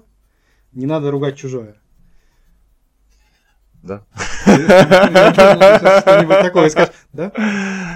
[0.78, 1.76] не надо ругать чужое.
[3.84, 4.04] Да.
[4.44, 7.32] Что-нибудь такое скажешь, да?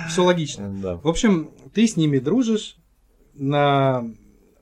[0.10, 0.70] Все логично.
[0.82, 0.96] Да.
[0.98, 2.76] В общем, ты с ними дружишь
[3.34, 4.04] на...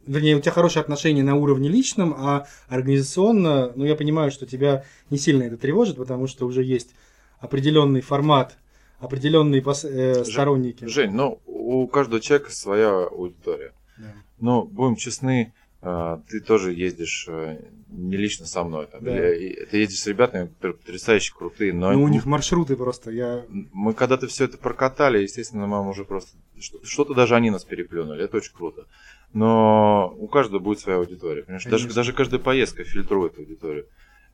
[0.05, 4.83] Вернее, у тебя хорошие отношения на уровне личном, а организационно, ну, я понимаю, что тебя
[5.11, 6.95] не сильно это тревожит, потому что уже есть
[7.39, 8.57] определенный формат,
[8.99, 10.85] определенные пос- э, сторонники.
[10.85, 13.71] Жень, ну, у каждого человека своя аудитория.
[13.97, 14.13] Да.
[14.39, 18.87] Но будем честны, ты тоже ездишь э, не лично со мной.
[18.87, 19.33] там, Да.
[19.35, 23.45] и Ты едешь с ребятами, которые потрясающе крутые, но Ну, у них маршруты просто, я...
[23.49, 28.23] мы когда-то все это прокатали, естественно, мы уже просто что- что-то даже они нас переплюнули,
[28.25, 28.85] это очень круто.
[29.33, 31.63] Но у каждого будет своя аудитория, понимаешь?
[31.63, 31.95] Даже, Конечно.
[31.95, 33.85] даже каждая поездка фильтрует аудиторию.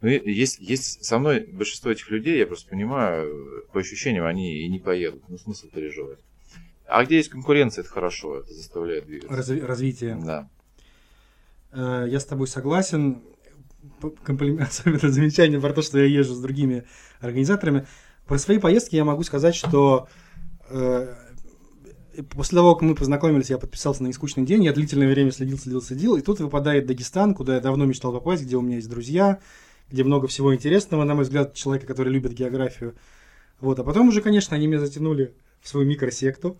[0.02, 4.60] Ну, и есть, есть со мной большинство этих людей, я просто понимаю, по ощущениям, они
[4.64, 5.24] и не поедут.
[5.28, 6.20] Ну, смысл переживать.
[6.88, 9.36] А где есть конкуренция, это хорошо, это заставляет двигаться.
[9.38, 10.16] разви- развитие.
[10.24, 10.50] Да.
[11.76, 13.22] Э, Я с тобой согласен.
[14.24, 16.86] Комплимент, особенно замечание про то, что я езжу с другими
[17.20, 17.86] организаторами.
[18.26, 20.08] Про свои поездки я могу сказать, что
[20.70, 21.14] э,
[22.32, 25.82] после того, как мы познакомились, я подписался на «Нескучный день», я длительное время следил, следил,
[25.82, 29.40] следил, и тут выпадает Дагестан, куда я давно мечтал попасть, где у меня есть друзья,
[29.90, 32.96] где много всего интересного, на мой взгляд, человека, который любит географию.
[33.60, 36.58] Вот, а потом уже, конечно, они меня затянули в свою микросекту.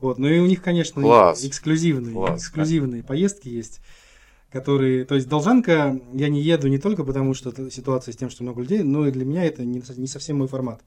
[0.00, 1.44] Вот, ну и у них, конечно, Класс.
[1.44, 3.80] эксклюзивные, Класс, эксклюзивные поездки есть
[4.50, 5.04] которые...
[5.04, 8.62] То есть Должанка я не еду не только потому, что ситуация с тем, что много
[8.62, 10.82] людей, но и для меня это не, не совсем мой формат.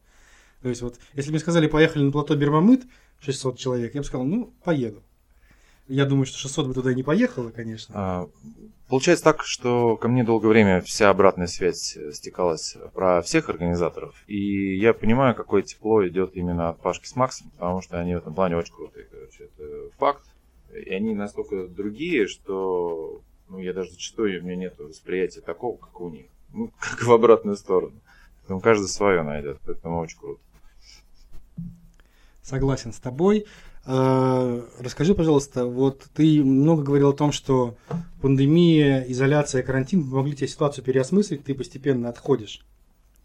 [0.61, 2.83] То есть вот, если бы мне сказали, поехали на плато Бермамыт,
[3.21, 5.03] 600 человек, я бы сказал, ну, поеду.
[5.87, 7.93] Я думаю, что 600 бы туда не поехало, конечно.
[7.97, 8.29] А,
[8.89, 14.15] Получается так, что ко мне долгое время вся обратная связь стекалась про всех организаторов.
[14.25, 18.17] И я понимаю, какое тепло идет именно от Пашки с Максом, потому что они в
[18.17, 19.05] этом плане очень крутые.
[19.05, 20.25] Короче, это факт.
[20.73, 25.99] И они настолько другие, что ну, я даже зачастую у меня нет восприятия такого, как
[25.99, 26.27] у них.
[26.53, 27.93] Ну, как в обратную сторону.
[28.41, 29.59] Поэтому каждый свое найдет.
[29.65, 30.39] Поэтому очень круто.
[32.41, 33.45] Согласен с тобой.
[33.85, 37.75] Э, Расскажи, пожалуйста, вот ты много говорил о том, что
[38.21, 42.65] пандемия, изоляция, карантин помогли тебе ситуацию переосмыслить, ты постепенно отходишь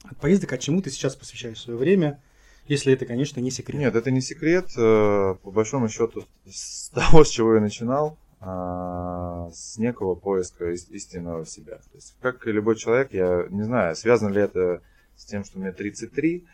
[0.05, 2.23] от поездок, а чему ты сейчас посвящаешь свое время,
[2.67, 3.81] если это, конечно, не секрет.
[3.81, 4.71] Нет, это не секрет.
[4.77, 10.91] Э, По большому счету, с того, с чего я начинал, а, с некого поиска ис-
[10.91, 11.77] истинного себя.
[11.77, 14.83] То есть, как и любой человек, я не знаю, связано ли это
[15.17, 16.45] с тем, что мне 33,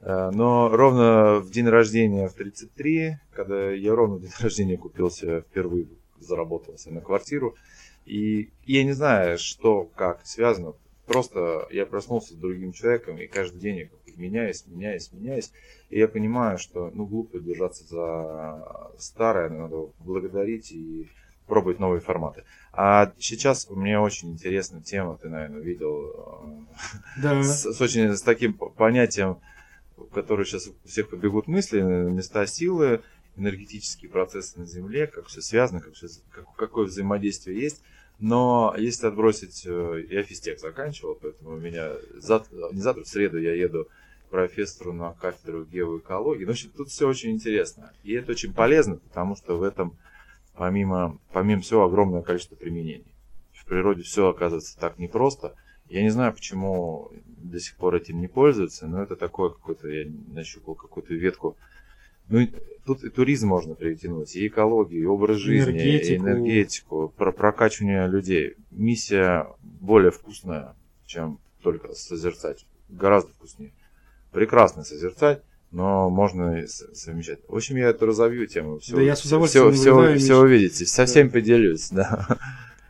[0.00, 5.10] э, но ровно в день рождения в 33, когда я ровно в день рождения купил
[5.10, 7.54] себе впервые, заработал себе на квартиру,
[8.04, 10.74] и я не знаю, что, как связано,
[11.06, 15.52] просто я проснулся с другим человеком, и каждый день я меняюсь, меняюсь, меняюсь,
[15.90, 21.08] и я понимаю, что ну глупо держаться за старое, надо благодарить и
[21.46, 22.44] пробовать новые форматы.
[22.72, 26.12] А сейчас мне очень интересная тема, ты, наверное, видел,
[27.22, 27.38] Да.
[27.38, 29.38] э, с, с очень с таким понятием,
[29.96, 33.02] в которое сейчас у всех побегут мысли, э, места силы,
[33.36, 37.82] энергетические процессы на Земле, как все связано, как всё- как- какое взаимодействие есть.
[38.18, 43.38] Но если отбросить, э, я физтех заканчивал, поэтому у меня зав- не завтра, в среду
[43.38, 43.88] я еду
[44.26, 46.44] к профессору на кафедру геоэкологии.
[46.44, 47.92] Ну, в общем, тут все очень интересно.
[48.04, 49.96] И это очень полезно, потому что в этом,
[50.56, 53.12] помимо, помимо всего, огромное количество применений.
[53.52, 55.54] В природе все оказывается так непросто.
[55.88, 60.10] Я не знаю, почему до сих пор этим не пользуются, но это такое какое-то, я
[60.28, 61.56] нащупал какую-то ветку.
[62.28, 62.50] Ну, и
[62.84, 66.24] тут и туризм можно притянуть, и экологию, и образ жизни, и Энергетику.
[66.24, 68.54] энергетику, про прокачивание людей.
[68.72, 70.74] Миссия более вкусная,
[71.06, 72.66] чем только созерцать.
[72.88, 73.72] Гораздо вкуснее.
[74.32, 77.40] Прекрасно созерцать, но можно совмещать.
[77.48, 78.78] В общем, я это разовью тему.
[78.78, 80.30] Все, Да я с удовольствием все, все, Миш.
[80.30, 80.86] увидите.
[80.86, 81.06] Со Да.
[81.06, 82.26] всем поделюсь, да.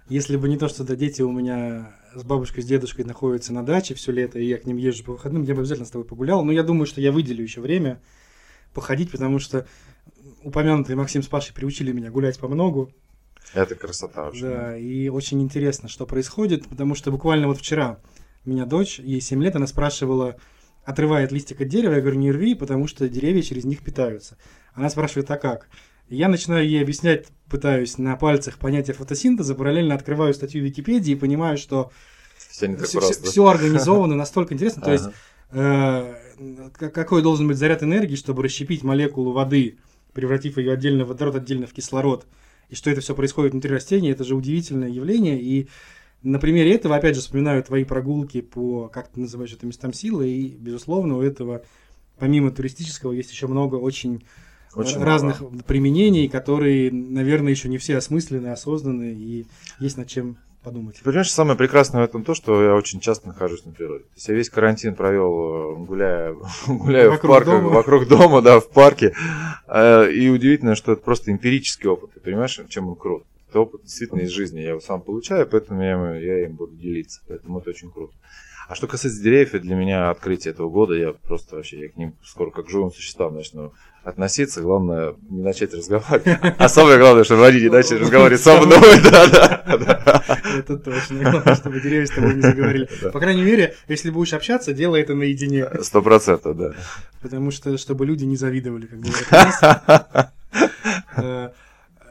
[0.08, 3.64] Если бы не то, что да, дети у меня с бабушкой, с дедушкой находятся на
[3.64, 6.06] даче все лето, и я к ним езжу по выходным, я бы обязательно с тобой
[6.06, 6.44] погулял.
[6.44, 8.00] Но я думаю, что я выделю еще время
[8.72, 9.66] походить, потому что
[10.44, 12.92] упомянутый Максим с Пашей приучили меня гулять по многу.
[13.52, 14.42] Это красота вообще.
[14.42, 18.00] Да, и очень интересно, что происходит, потому что буквально вот вчера
[18.44, 20.36] меня дочь, ей 7 лет, она спрашивала,
[20.86, 24.38] отрывает листик от дерева, я говорю, не рви, потому что деревья через них питаются.
[24.72, 25.68] Она спрашивает, а как?
[26.08, 31.12] И Я начинаю ей объяснять, пытаюсь на пальцах понятие фотосинтеза, параллельно открываю статью в Википедии
[31.12, 31.90] и понимаю, что
[32.38, 33.50] Все не так все, просто.
[33.50, 34.82] организовано настолько интересно.
[34.82, 35.08] То есть
[35.50, 36.14] э,
[36.78, 39.78] какой должен быть заряд энергии, чтобы расщепить молекулу воды,
[40.12, 42.26] превратив ее отдельно в водород, отдельно в кислород,
[42.68, 45.40] и что это все происходит внутри растения, это же удивительное явление.
[45.40, 45.68] И
[46.22, 50.28] на примере этого, опять же, вспоминаю твои прогулки по, как ты называешь это, местам силы,
[50.28, 51.62] и, безусловно, у этого,
[52.18, 54.24] помимо туристического, есть еще много очень,
[54.74, 55.62] Очень разных много.
[55.64, 59.46] применений, которые, наверное, еще не все осмыслены, осознаны, и
[59.78, 61.00] есть над чем подумать.
[61.04, 64.02] Понимаешь, самое прекрасное в этом то, что я очень часто нахожусь на природе.
[64.04, 66.34] То есть я весь карантин провел, э, гуляя,
[66.66, 67.68] гуляя Вокруг в парке, дома.
[67.68, 69.14] вокруг дома, да, в парке.
[69.68, 72.14] Э, И удивительно, что это просто эмпирический опыт.
[72.14, 73.22] Ты понимаешь, чем он крут?
[73.48, 74.60] Это опыт действительно из жизни.
[74.60, 77.20] Я его сам получаю, поэтому я, я им буду делиться.
[77.28, 78.12] Поэтому это очень круто.
[78.68, 80.94] А что касается деревьев, это для меня открытие этого года.
[80.94, 84.60] Я просто вообще я к ним скоро как к живым существам начну относиться.
[84.60, 86.40] Главное, не начать разговаривать.
[86.58, 89.00] А самое главное, чтобы они не начали разговаривать со мной.
[89.04, 90.24] Да, да, да.
[90.58, 91.30] Это точно.
[91.30, 92.88] Главное, чтобы деревья с тобой не заговорили.
[93.12, 95.68] По крайней мере, если будешь общаться, делай это наедине.
[95.82, 96.72] Сто процентов, да.
[97.22, 100.32] Потому что, чтобы люди не завидовали, как говорят.
[101.16, 101.50] Э,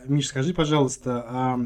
[0.08, 1.60] Миш, скажи, пожалуйста, а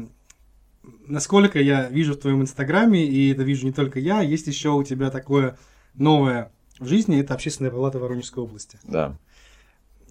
[1.06, 4.82] насколько я вижу в твоем инстаграме, и это вижу не только я, есть еще у
[4.82, 5.58] тебя такое
[5.94, 8.78] новое в жизни, это общественная палата Воронежской области.
[8.84, 9.16] Да.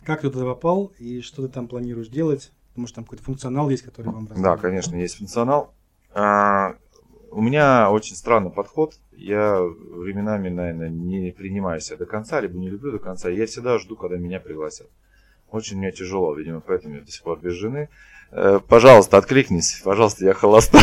[0.06, 2.52] Как ты туда попал и что ты там планируешь делать?
[2.76, 4.60] Может, там какой-то функционал есть, который вам Да, раздали?
[4.60, 5.74] конечно, есть функционал.
[6.13, 6.76] А,
[7.32, 8.96] у меня очень странный подход.
[9.12, 13.30] Я временами, наверное, не принимаю себя до конца, либо не люблю до конца.
[13.30, 14.88] Я всегда жду, когда меня пригласят.
[15.52, 17.89] Очень мне тяжело, видимо, поэтому я до сих пор без жены.
[18.68, 19.82] Пожалуйста, откликнись.
[19.84, 20.82] Пожалуйста, я холостой.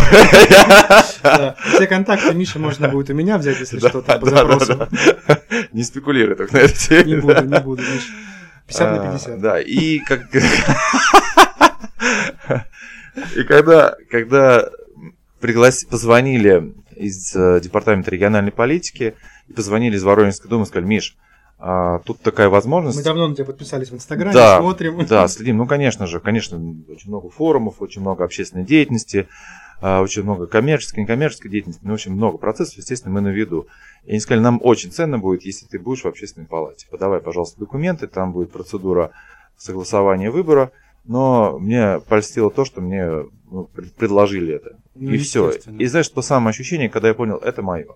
[1.23, 4.75] Да, Все контакты Миши можно будет у меня взять, если Да, что-то по да, запросу.
[4.77, 4.89] да,
[5.29, 5.39] да.
[5.73, 7.05] Не спекулируй так на эту тему.
[7.05, 8.09] Не буду, не буду, Миш.
[8.67, 9.41] 50 на А, 50.
[9.41, 10.23] Да, и как...
[13.37, 14.69] И когда, когда
[15.41, 19.15] пригласи, позвонили из э, департамента региональной политики,
[19.55, 21.17] позвонили из Воронежской думы, сказали, Миш,
[21.59, 22.99] а, тут такая возможность.
[22.99, 25.05] Мы давно на тебя подписались в Инстаграме, Да, смотрим.
[25.09, 25.57] Да, следим.
[25.57, 29.27] Ну, конечно же, конечно, очень много форумов, очень много общественной деятельности,
[29.81, 33.69] а, очень много коммерческой, некоммерческой деятельности, ну, очень много процессов, естественно, мы на виду.
[34.05, 36.87] И они сказали, нам очень ценно будет, если ты будешь в общественной палате.
[36.91, 39.13] Подавай, пожалуйста, документы, там будет процедура
[39.57, 40.73] согласования выбора.
[41.05, 44.77] Но мне польстило то, что мне ну, пред- предложили это.
[44.97, 45.53] Ну, и все.
[45.53, 47.87] И знаешь, то самое ощущение, когда я понял, это мое.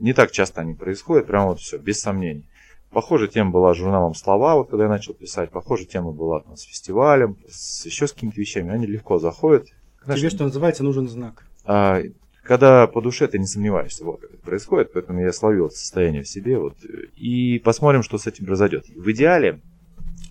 [0.00, 2.44] Не так часто они происходят, прям вот все, без сомнений.
[2.90, 5.50] Похожая тема была с журналом «Слова», вот когда я начал писать.
[5.50, 8.70] Похожая тема была там, с фестивалем, с еще с какими-то вещами.
[8.70, 9.68] Они легко заходят.
[10.04, 11.44] Знаешь, Тебе, что называется, нужен знак.
[11.64, 12.00] а,
[12.42, 16.22] когда по душе ты не сомневаешься, вот как это происходит, поэтому я словил это состояние
[16.22, 16.76] в себе, вот,
[17.14, 18.86] и посмотрим, что с этим произойдет.
[18.88, 19.60] В идеале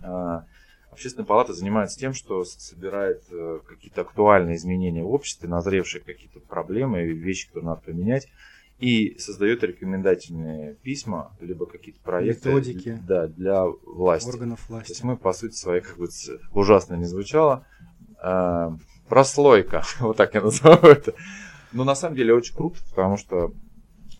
[0.01, 0.45] а,
[0.91, 7.03] общественная палата занимается тем, что собирает э, какие-то актуальные изменения в обществе, назревшие какие-то проблемы,
[7.03, 8.27] вещи, которые надо поменять,
[8.79, 12.99] и создает рекомендательные письма, либо какие-то проекты Методики.
[13.07, 14.29] да, для власти.
[14.29, 14.91] Органов То власти.
[14.91, 16.07] есть мы, по сути своей, как бы
[16.53, 17.65] ужасно не звучало,
[18.21, 18.77] а,
[19.09, 21.13] прослойка, вот так я назову это.
[21.73, 23.51] Но на самом деле очень круто, потому что,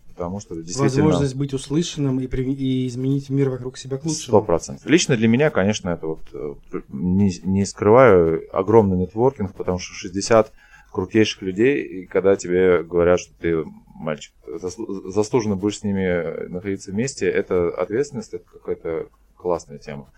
[0.08, 1.04] потому что действительно...
[1.04, 4.42] Возможность быть услышанным и, при- и изменить мир вокруг себя к Сто лучшему.
[4.42, 4.86] процентов.
[4.86, 6.54] Лично для меня, конечно, это вот, э,
[6.88, 10.52] не, не скрываю, огромный нетворкинг, потому что 60
[10.92, 13.64] крутейших людей, и когда тебе говорят, что ты,
[13.98, 20.10] мальчик, заслу- заслуженно будешь с ними находиться вместе, это ответственность, это какая-то классная тема.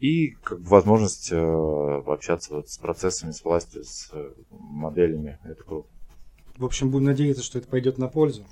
[0.00, 5.38] И как бы возможность э, общаться вот с процессами, с властью, с э, моделями.
[5.44, 5.88] Это круто.
[6.56, 8.46] В общем, будем надеяться, что это пойдет на пользу.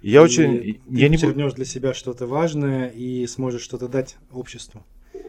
[0.00, 0.58] Я И очень...
[0.58, 4.84] Ты Я не для себя что-то важное и сможешь что-то дать обществу.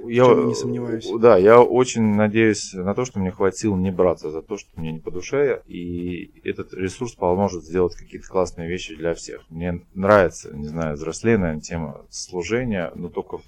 [0.09, 1.07] Я, не сомневаюсь.
[1.19, 4.69] Да, я очень надеюсь на то, что мне хватит сил не браться за то, что
[4.75, 9.41] мне не по душе, и этот ресурс поможет сделать какие-то классные вещи для всех.
[9.49, 13.43] Мне нравится, не знаю, взрослее, наверное, тема служения, но только в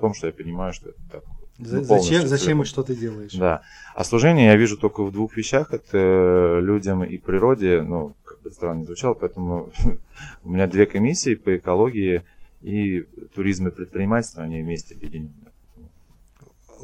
[0.00, 1.24] том, что я понимаю, что это так.
[1.58, 3.32] За- ну, зачем, зачем и что ты делаешь?
[3.32, 3.62] Да.
[3.94, 5.72] А служение я вижу только в двух вещах.
[5.72, 7.80] Это людям и природе.
[7.82, 9.70] Ну, как бы странно не звучало, поэтому
[10.44, 12.22] у меня две комиссии по экологии
[12.60, 15.30] и туризм и предпринимательство, они вместе объединены.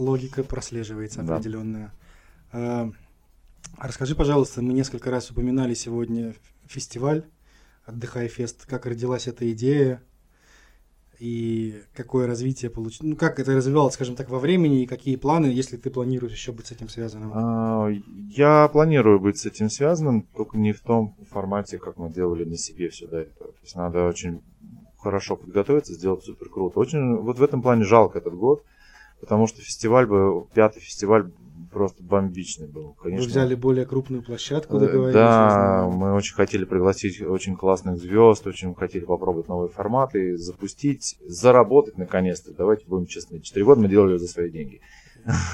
[0.01, 1.35] Логика прослеживается Да.
[1.37, 1.93] определенная.
[2.53, 2.91] А,
[3.79, 6.35] Расскажи, пожалуйста, мы несколько раз упоминали сегодня
[6.67, 7.25] фестиваль
[7.85, 8.67] «Отдыхай фест».
[8.67, 10.03] Как родилась эта идея
[11.19, 13.11] и какое развитие получилось?
[13.13, 16.53] Ну, как это развивалось, скажем так, во времени и какие планы, если ты планируешь еще
[16.53, 17.31] быть с этим связанным?
[17.35, 17.89] А,
[18.31, 22.57] Я планирую быть с этим связанным, только не в том формате, как мы делали на
[22.57, 23.53] себе все до этого.
[23.53, 24.41] То есть надо очень
[24.99, 26.81] хорошо подготовиться, сделать супер круто.
[26.81, 28.65] Очень вот в этом плане жалко этот год,
[29.21, 31.31] потому что фестиваль бы, пятый фестиваль
[31.73, 32.97] просто бомбичный был.
[32.99, 35.15] Вы Конечно, взяли более крупную площадку, Э, договорились?
[35.15, 41.97] Да, мы очень хотели пригласить очень классных звезд, очень хотели попробовать новые форматы, запустить, заработать
[41.97, 42.53] наконец-то.
[42.53, 43.41] Давайте будем честны.
[43.41, 44.81] Четыре года мы делали за свои деньги.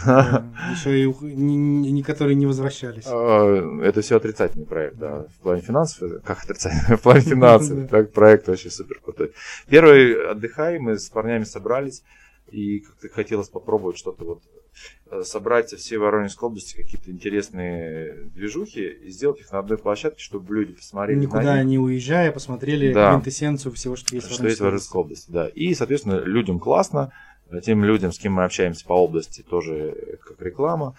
[0.04, 3.04] Да, Еще и некоторые не возвращались.
[3.06, 5.26] А, Это все отрицательный проект, да.
[5.38, 6.96] В плане финансов, это- как отрицательный?
[6.98, 9.32] В плане финансов, так проект вообще супер крутой.
[9.68, 12.04] Первый отдыхай, мы с парнями собрались,
[12.50, 14.42] и как-то хотелось попробовать что-то вот
[15.10, 20.22] э, собрать со всей Воронежской области какие-то интересные движухи и сделать их на одной площадке,
[20.22, 23.12] чтобы люди посмотрели Никуда не уезжая, посмотрели да.
[23.12, 25.30] квинтэссенцию всего, что есть что в Воронежской, есть в Воронежской области.
[25.30, 25.48] Да.
[25.48, 27.12] И, соответственно, людям классно,
[27.62, 30.96] тем людям, с кем мы общаемся по области, тоже как реклама,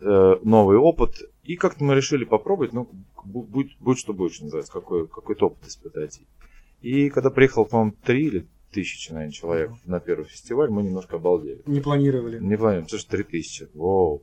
[0.00, 1.16] э, новый опыт.
[1.44, 2.88] И как-то мы решили попробовать, ну,
[3.24, 6.20] будь, будь что будет, что называется, какой, какой-то опыт испытать.
[6.80, 9.90] И когда приехал, по-моему, три или тысячи, наверное, человек mm-hmm.
[9.90, 11.62] на первый фестиваль, мы немножко обалдели.
[11.66, 12.38] Не планировали.
[12.38, 13.68] Не планировали, потому что три тысячи.
[13.74, 14.22] Воу.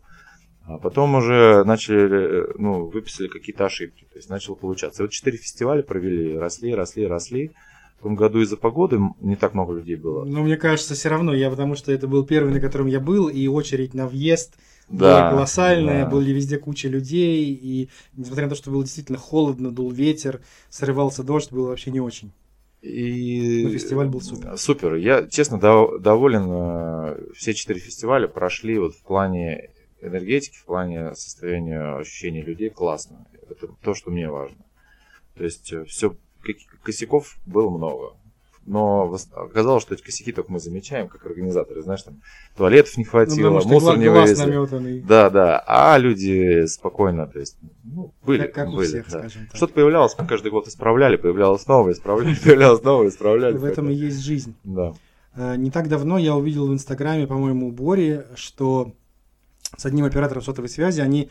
[0.66, 4.06] А потом уже начали, ну, выписали какие-то ошибки.
[4.12, 5.02] То есть начало получаться.
[5.02, 7.52] И вот четыре фестиваля провели, росли, росли, росли.
[8.00, 10.26] В том году из-за погоды не так много людей было.
[10.26, 13.28] Ну, мне кажется, все равно, я потому что это был первый, на котором я был,
[13.28, 14.58] и очередь на въезд
[14.90, 16.10] да, была колоссальная, да.
[16.10, 21.24] были везде куча людей, и несмотря на то, что было действительно холодно, дул ветер, срывался
[21.24, 22.32] дождь, было вообще не очень.
[22.82, 24.58] И Но фестиваль был супер.
[24.58, 24.96] Супер.
[24.96, 26.48] Я, честно, доволен.
[26.50, 29.72] Э, все четыре фестиваля прошли вот в плане
[30.02, 33.26] энергетики, в плане состояния ощущений людей классно.
[33.50, 34.64] Это то, что мне важно.
[35.36, 36.16] То есть э, все
[36.84, 38.14] косяков было много
[38.68, 42.22] но оказалось, что эти косяки только мы замечаем, как организаторы, знаешь, там
[42.56, 45.00] туалетов не хватило, ну, мусор не вывезли.
[45.08, 49.30] Да, да, а люди спокойно, то есть, ну, были, как, как были, всех, да.
[49.54, 53.58] Что-то появлялось, мы каждый год исправляли, появлялось новое, исправляли, появлялось новое, исправляли.
[53.58, 54.56] В этом и есть жизнь.
[54.64, 54.94] Да.
[55.36, 58.94] Э, не так давно я увидел в Инстаграме, по-моему, у Бори, что
[59.78, 61.30] с одним оператором сотовой связи они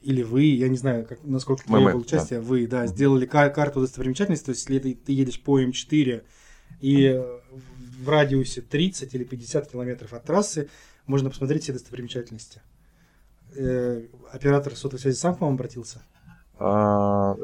[0.00, 2.46] или вы, я не знаю, как, насколько твое было участие, да.
[2.46, 6.22] вы, да, сделали кар- карту достопримечательности, то есть если ты едешь по М4
[6.80, 7.20] и
[7.98, 10.68] в радиусе 30 или 50 километров от трассы
[11.06, 12.62] можно посмотреть все достопримечательности.
[13.56, 14.02] Э,
[14.32, 16.02] оператор сотовой связи сам к вам обратился?
[16.58, 17.36] А,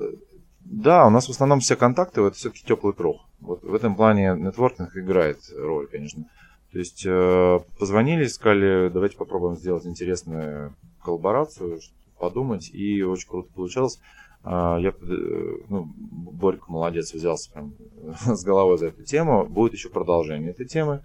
[0.60, 3.20] да, у нас в основном все контакты, это все-таки теплый круг.
[3.40, 6.24] Вот в этом плане нетворкинг играет роль, конечно.
[6.72, 11.80] То есть э, позвонили, сказали, давайте попробуем сделать интересную коллаборацию,
[12.18, 14.00] подумать, и очень круто получалось.
[14.44, 17.74] А, я, э, ну, Борька молодец, взялся прям
[18.26, 19.46] с головой за эту тему.
[19.46, 21.02] Будет еще продолжение этой темы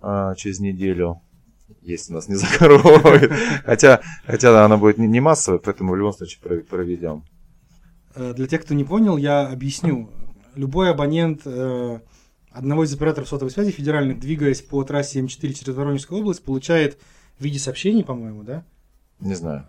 [0.00, 1.20] а, через неделю,
[1.82, 3.30] если нас не закроют.
[3.64, 7.24] хотя, хотя она будет не массовая, поэтому в любом случае проведем.
[8.14, 10.08] Э, для тех, кто не понял, я объясню.
[10.54, 12.00] Любой абонент э,
[12.50, 16.98] одного из операторов сотовой связи федеральных, двигаясь по трассе М4 через Воронежскую область, получает
[17.38, 18.64] в виде сообщений, по-моему, да?
[19.20, 19.66] Не знаю.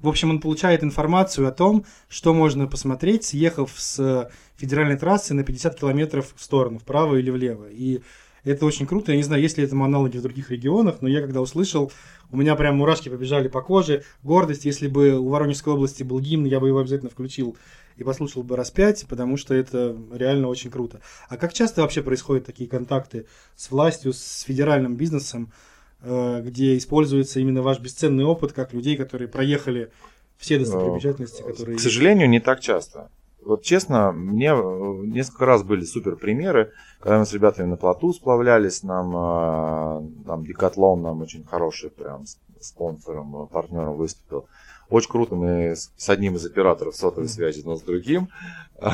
[0.00, 5.44] В общем, он получает информацию о том, что можно посмотреть, съехав с федеральной трассы на
[5.44, 7.66] 50 километров в сторону, вправо или влево.
[7.70, 8.00] И
[8.44, 9.12] это очень круто.
[9.12, 11.92] Я не знаю, есть ли этому аналоги в других регионах, но я когда услышал,
[12.30, 14.04] у меня прям мурашки побежали по коже.
[14.22, 17.56] Гордость, если бы у Воронежской области был гимн, я бы его обязательно включил
[17.96, 21.00] и послушал бы раз пять, потому что это реально очень круто.
[21.28, 23.26] А как часто вообще происходят такие контакты
[23.56, 25.52] с властью, с федеральным бизнесом?
[26.02, 29.90] Э, где используется именно ваш бесценный опыт, как людей, которые проехали
[30.38, 31.76] все достопримечательности, которые...
[31.76, 33.10] К сожалению, не так часто.
[33.44, 38.14] Вот честно, мне э, несколько раз были супер примеры, когда мы с ребятами на плоту
[38.14, 42.24] сплавлялись, нам, э, там Декатлон нам очень хороший прям
[42.60, 44.46] спонсором, партнером выступил.
[44.88, 48.28] Очень круто мы с одним из операторов сотовой связи, но с другим.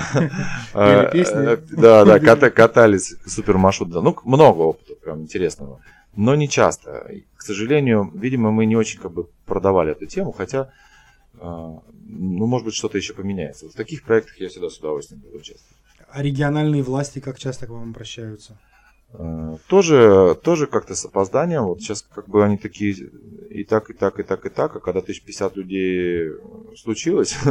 [0.74, 2.18] Да, да,
[2.50, 3.90] катались супер маршрут.
[3.90, 5.80] Ну, много опыта, прям интересного
[6.16, 7.08] но не часто.
[7.36, 10.70] К сожалению, видимо, мы не очень как бы продавали эту тему, хотя,
[11.38, 13.68] а, ну, может быть, что-то еще поменяется.
[13.68, 15.76] В таких проектах я всегда с удовольствием буду участвовать.
[16.10, 18.58] А региональные власти как часто к вам обращаются?
[19.12, 21.64] А, тоже, тоже как-то с опозданием.
[21.64, 22.94] Вот сейчас как бы они такие
[23.50, 24.76] и так, и так, и так, и так.
[24.76, 26.30] А когда 1050 людей
[26.76, 27.36] случилось,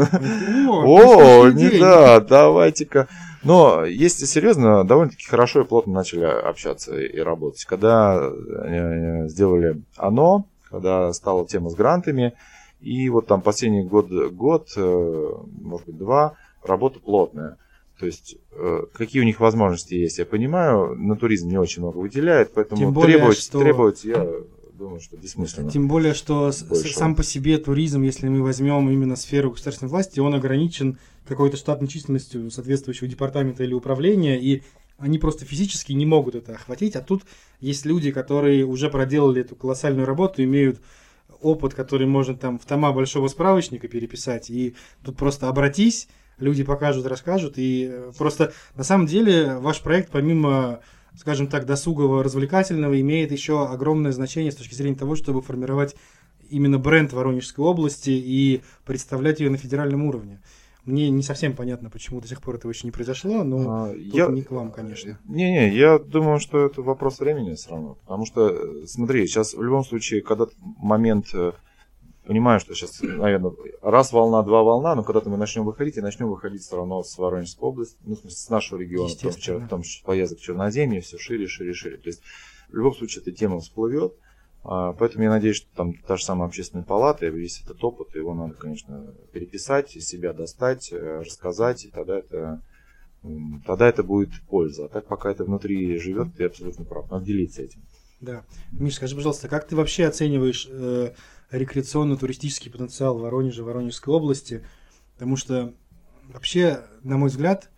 [0.67, 3.07] о, не да, давайте-ка.
[3.45, 7.63] Но, если серьезно, довольно-таки хорошо и плотно начали общаться и работать.
[7.65, 12.33] Когда э, сделали оно, когда стала тема с грантами,
[12.81, 17.57] и вот там последний год, год, э, может быть, два, работа плотная.
[17.99, 21.97] То есть, э, какие у них возможности есть, я понимаю, на туризм не очень много
[21.97, 23.59] выделяет, поэтому Тем более, требовать, что...
[23.59, 24.27] требовать я
[24.75, 25.71] думаю, что бессмысленно.
[25.71, 26.93] Тем более, что Больше.
[26.93, 30.97] сам по себе туризм, если мы возьмем именно сферу государственной власти, он ограничен
[31.27, 34.63] какой-то штатной численностью соответствующего департамента или управления, и
[34.97, 37.23] они просто физически не могут это охватить, а тут
[37.59, 40.79] есть люди, которые уже проделали эту колоссальную работу, имеют
[41.41, 46.07] опыт, который можно там в тома большого справочника переписать, и тут просто обратись,
[46.37, 50.79] люди покажут, расскажут, и э, просто на самом деле ваш проект, помимо
[51.17, 55.95] скажем так, досугового, развлекательного, имеет еще огромное значение с точки зрения того, чтобы формировать
[56.49, 60.41] именно бренд Воронежской области и представлять ее на федеральном уровне.
[60.85, 64.27] Мне не совсем понятно, почему до сих пор этого еще не произошло, но а, я...
[64.27, 65.17] не к вам, конечно.
[65.25, 67.97] Не-не, я думаю, что это вопрос времени все равно.
[68.05, 70.45] Потому что, э, смотри, сейчас в любом случае, когда
[70.77, 71.53] момент э,
[72.25, 76.27] понимаю, что сейчас, наверное, раз волна, два волна, но когда-то мы начнем выходить, и начнем
[76.27, 79.67] выходить все равно с Воронежской области, ну, в смысле, с нашего региона, в том, в
[79.67, 81.97] том числе поездок в Черноземье, все шире, шире, шире.
[81.97, 82.21] То есть,
[82.69, 84.13] в любом случае, эта тема всплывет,
[84.67, 88.33] а, поэтому я надеюсь, что там та же самая общественная палата, весь этот опыт, его
[88.33, 92.63] надо, конечно, переписать, из себя достать, э, рассказать, и тогда это,
[93.67, 94.85] тогда это будет польза.
[94.85, 97.11] А так, пока это внутри живет, ты абсолютно прав.
[97.11, 97.81] Надо делиться этим.
[98.25, 98.43] Да.
[98.71, 101.11] Миш, скажи, пожалуйста, как ты вообще оцениваешь э,
[101.51, 104.65] рекреационно-туристический потенциал Воронежа, Воронежской области?
[105.13, 105.75] Потому что
[106.33, 107.69] вообще, на мой взгляд,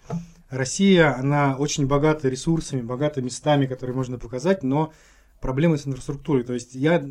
[0.50, 4.93] Россия, она очень богата ресурсами, богата местами, которые можно показать, но
[5.41, 6.45] проблемы с инфраструктурой.
[6.45, 7.06] То есть я,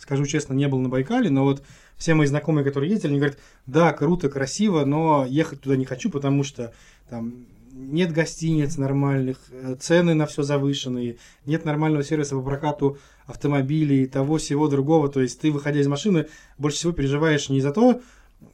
[0.00, 1.62] скажу честно, не был на Байкале, но вот
[1.96, 6.10] все мои знакомые, которые ездили, они говорят, да, круто, красиво, но ехать туда не хочу,
[6.10, 6.74] потому что
[7.08, 11.16] там нет гостиниц нормальных, э, цены на все завышенные,
[11.46, 15.08] нет нормального сервиса по прокату автомобилей, того, всего другого.
[15.08, 18.00] То есть ты, выходя из машины, больше всего переживаешь не за то,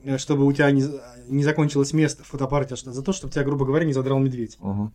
[0.05, 0.85] э, чтобы у тебя не,
[1.29, 4.57] не закончилось место в фотоаппарате, а за то, чтобы тебя, грубо говоря, не задрал медведь.
[4.61, 4.91] Uh-huh.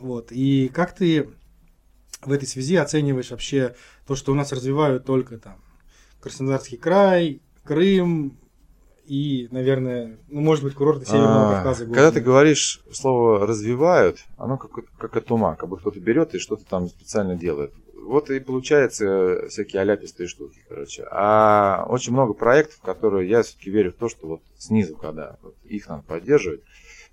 [0.00, 0.32] Вот.
[0.32, 1.30] И как ты
[2.22, 3.76] в этой связи оцениваешь вообще
[4.06, 5.56] то, что у нас развивают только там
[6.20, 8.38] Краснодарский край, Крым
[9.06, 11.86] и, наверное, ну, может быть, курорты Северного а, Кавказа.
[11.86, 16.38] Когда ты говоришь слово «развивают», оно как, как от ума, как бы кто-то берет и
[16.38, 17.72] что-то там специально делает.
[17.94, 21.04] Вот и получается всякие аляпистые штуки, короче.
[21.10, 25.54] А очень много проектов, которые я все-таки верю в то, что вот снизу, когда вот
[25.64, 26.60] их надо поддерживать.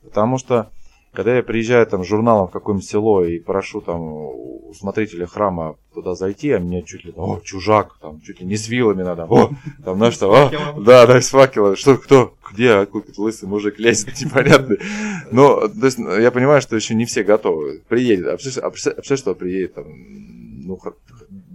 [0.04, 0.72] Потому что
[1.14, 5.78] когда я приезжаю там с журналом в какое-нибудь село и прошу там у смотрителя храма
[5.94, 9.26] туда зайти, а меня чуть ли, о, чужак, там, чуть ли не с вилами надо,
[9.26, 9.52] о,
[9.86, 13.78] там, знаешь, что, о, да, да, с факелом, что, кто, где, а купит лысый мужик
[13.78, 14.80] лезет, непонятный.
[15.32, 17.82] Но, то есть, я понимаю, что еще не все готовы.
[17.88, 19.86] Приедет, а представляешь, а что приедет там,
[20.66, 20.80] ну,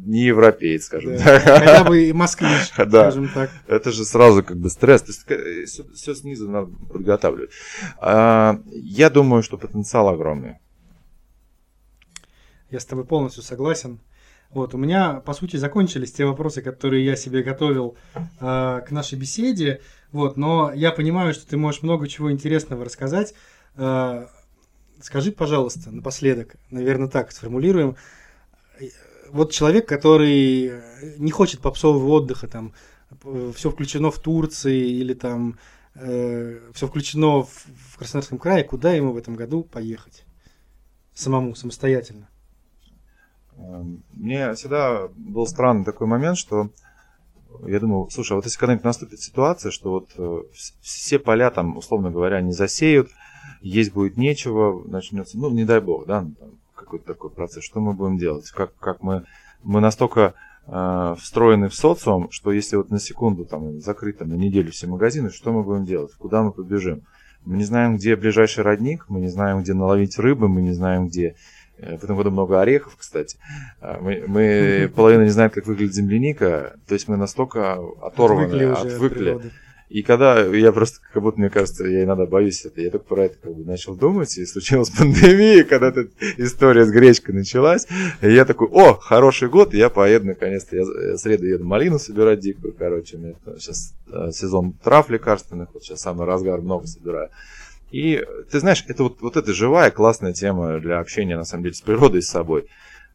[0.09, 1.25] не европеец, скажем да.
[1.25, 1.43] так.
[1.43, 2.87] Хотя бы и москвич, да.
[2.87, 3.51] скажем так.
[3.67, 5.03] Это же сразу как бы стресс.
[5.03, 7.51] То есть все, все снизу надо подготавливать.
[7.99, 10.57] А, я думаю, что потенциал огромный.
[12.71, 14.01] Я с тобой полностью согласен.
[14.51, 19.19] Вот, у меня, по сути, закончились те вопросы, которые я себе готовил э, к нашей
[19.19, 19.83] беседе.
[20.11, 23.35] Вот, но я понимаю, что ты можешь много чего интересного рассказать.
[23.77, 24.27] Э,
[25.03, 27.97] скажи, пожалуйста, напоследок, наверное, так сформулируем
[29.31, 30.73] вот человек, который
[31.19, 32.73] не хочет попсового отдыха, там,
[33.55, 35.59] все включено в Турции или там
[35.95, 40.25] э, все включено в, в Краснодарском крае, куда ему в этом году поехать?
[41.15, 42.29] Самому, самостоятельно.
[43.57, 46.71] Эм, мне всегда был странный такой момент, что
[47.67, 50.43] я думаю, слушай, а вот если когда-нибудь наступит ситуация, что вот э,
[50.81, 53.11] все поля там, условно говоря, не засеют,
[53.61, 56.58] есть будет нечего, начнется, ну, не дай бог, да, там,
[56.89, 58.51] какой-то такой процесс, что мы будем делать?
[58.51, 59.25] Как, как мы,
[59.63, 60.35] мы настолько
[60.67, 64.87] э, встроены в социум, что если вот на секунду там закрыть там, на неделю все
[64.87, 66.13] магазины, что мы будем делать?
[66.15, 67.03] Куда мы побежим?
[67.45, 71.09] Мы не знаем, где ближайший родник, мы не знаем, где наловить рыбы, мы не знаем,
[71.09, 71.37] где
[71.77, 73.37] э, в этом году много орехов, кстати.
[73.81, 76.77] А, мы, мы половина не знаем, как выглядит земляника.
[76.87, 79.31] То есть мы настолько оторваны, отвыкли.
[79.31, 79.31] отвыкли.
[79.31, 79.43] От
[79.89, 83.25] и когда я просто, как будто, мне кажется, я иногда боюсь это, я только про
[83.25, 87.87] это как бы начал думать, и случилась пандемия, когда эта история с гречкой началась,
[88.21, 92.41] и я такой, о, хороший год, я поеду наконец-то, я в среду еду малину собирать
[92.41, 97.31] дикую, короче, у меня сейчас э, сезон трав лекарственных, вот сейчас самый разгар, много собираю.
[97.91, 101.75] И ты знаешь, это вот, вот эта живая классная тема для общения, на самом деле,
[101.75, 102.67] с природой, с собой.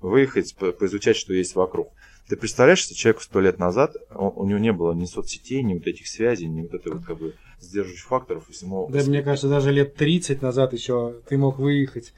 [0.01, 1.89] Выехать, по поизучать, что есть вокруг.
[2.27, 5.73] Ты представляешь, что человеку сто лет назад он, у него не было ни соцсетей, ни
[5.73, 8.45] вот этих связей, ни вот этой вот как бы сдерживающих факторов.
[8.49, 8.87] Если ему...
[8.89, 12.13] Да, мне кажется, даже лет 30 назад еще ты мог выехать.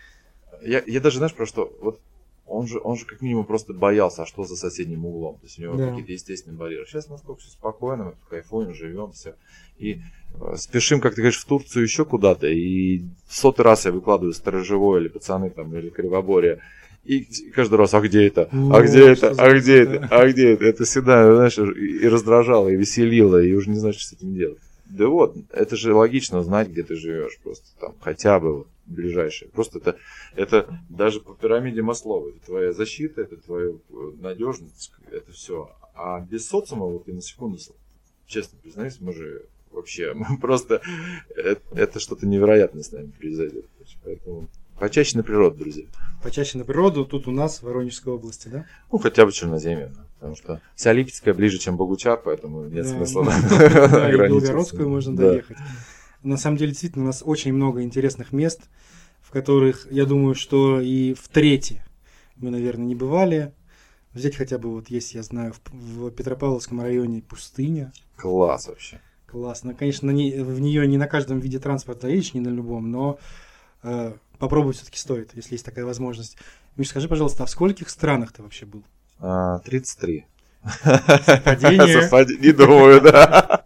[0.61, 1.75] Я, я даже, знаешь, про что?
[1.81, 1.99] Вот
[2.47, 5.37] он же, он же как минимум просто боялся, а что за соседним углом.
[5.37, 5.89] То есть у него да.
[5.89, 6.85] какие-то естественные барьеры.
[6.85, 9.35] Сейчас насколько все спокойно, мы кайфуем, живем, все.
[9.79, 10.01] И
[10.39, 12.47] э, спешим, как ты говоришь, в Турцию еще куда-то.
[12.47, 16.61] И в сотый раз я выкладываю сторожевое или пацаны там, или кривоборье
[17.05, 18.49] и каждый раз, а где это?
[18.51, 19.29] А где это?
[19.37, 20.07] А где это?
[20.09, 20.65] А где это?
[20.65, 24.59] Это всегда, знаешь, и раздражало, и веселило, и уже не знаешь, что с этим делать.
[24.85, 29.49] Да вот, это же логично знать, где ты живешь, просто там, хотя бы вот, ближайшее.
[29.49, 29.97] Просто это,
[30.35, 35.71] это даже по пирамиде Маслова, это твоя защита, это твоя э, надежность, это все.
[35.95, 37.57] А без социума, вот я на секунду,
[38.27, 40.81] честно признаюсь, мы же вообще, мы просто,
[41.35, 43.65] это, это что-то невероятное с нами произойдет.
[44.03, 44.47] Поэтому
[44.79, 45.85] Почаще на природу, друзья.
[46.21, 48.65] Почаще на природу, тут у нас в Воронежской области, да?
[48.91, 49.93] Ну, хотя бы Черноземье.
[50.15, 53.23] Потому что вся Липецкая ближе, чем Богучар, поэтому нет да, смысла.
[53.49, 55.57] Да, и Белгородскую можно доехать.
[56.23, 58.61] На самом деле, действительно, у нас очень много интересных мест,
[59.21, 61.85] в которых, я думаю, что и в третье
[62.35, 63.53] мы, наверное, не бывали.
[64.13, 67.93] Взять хотя бы вот есть, я знаю, в, в Петропавловском районе пустыня.
[68.15, 68.99] Класс вообще.
[69.27, 69.73] Классно.
[69.73, 73.19] Конечно, не, в нее не на каждом виде транспорта едешь, не на любом, но
[73.83, 76.37] э, попробовать все-таки стоит, если есть такая возможность.
[76.77, 78.83] Миш, скажи, пожалуйста, а в скольких странах ты вообще был?
[79.19, 80.25] А, 33.
[80.83, 82.01] Совпадение.
[82.01, 83.65] Совпадение, не думаю, да.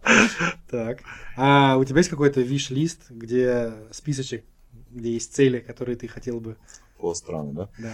[0.70, 1.00] Так.
[1.38, 4.44] А у тебя есть какой-то виш-лист, где списочек,
[4.92, 6.58] где есть цели, которые ты хотел бы?
[7.00, 7.70] По странам, да?
[7.78, 7.94] Да.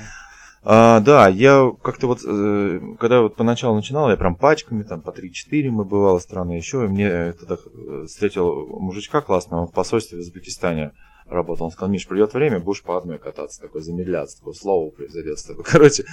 [0.68, 5.12] А, да, я как-то вот, э, когда вот поначалу начинал, я прям пачками, там по
[5.12, 10.22] 3-4 мы бывало страны еще, и мне тогда э, встретил мужичка классного, в посольстве в
[10.22, 10.94] Узбекистане
[11.28, 11.66] работал.
[11.66, 15.44] Он сказал, Миш, придет время, будешь по одной кататься, такой замедляться, такое слово произойдет с
[15.44, 15.64] тобой.
[15.68, 16.06] Короче,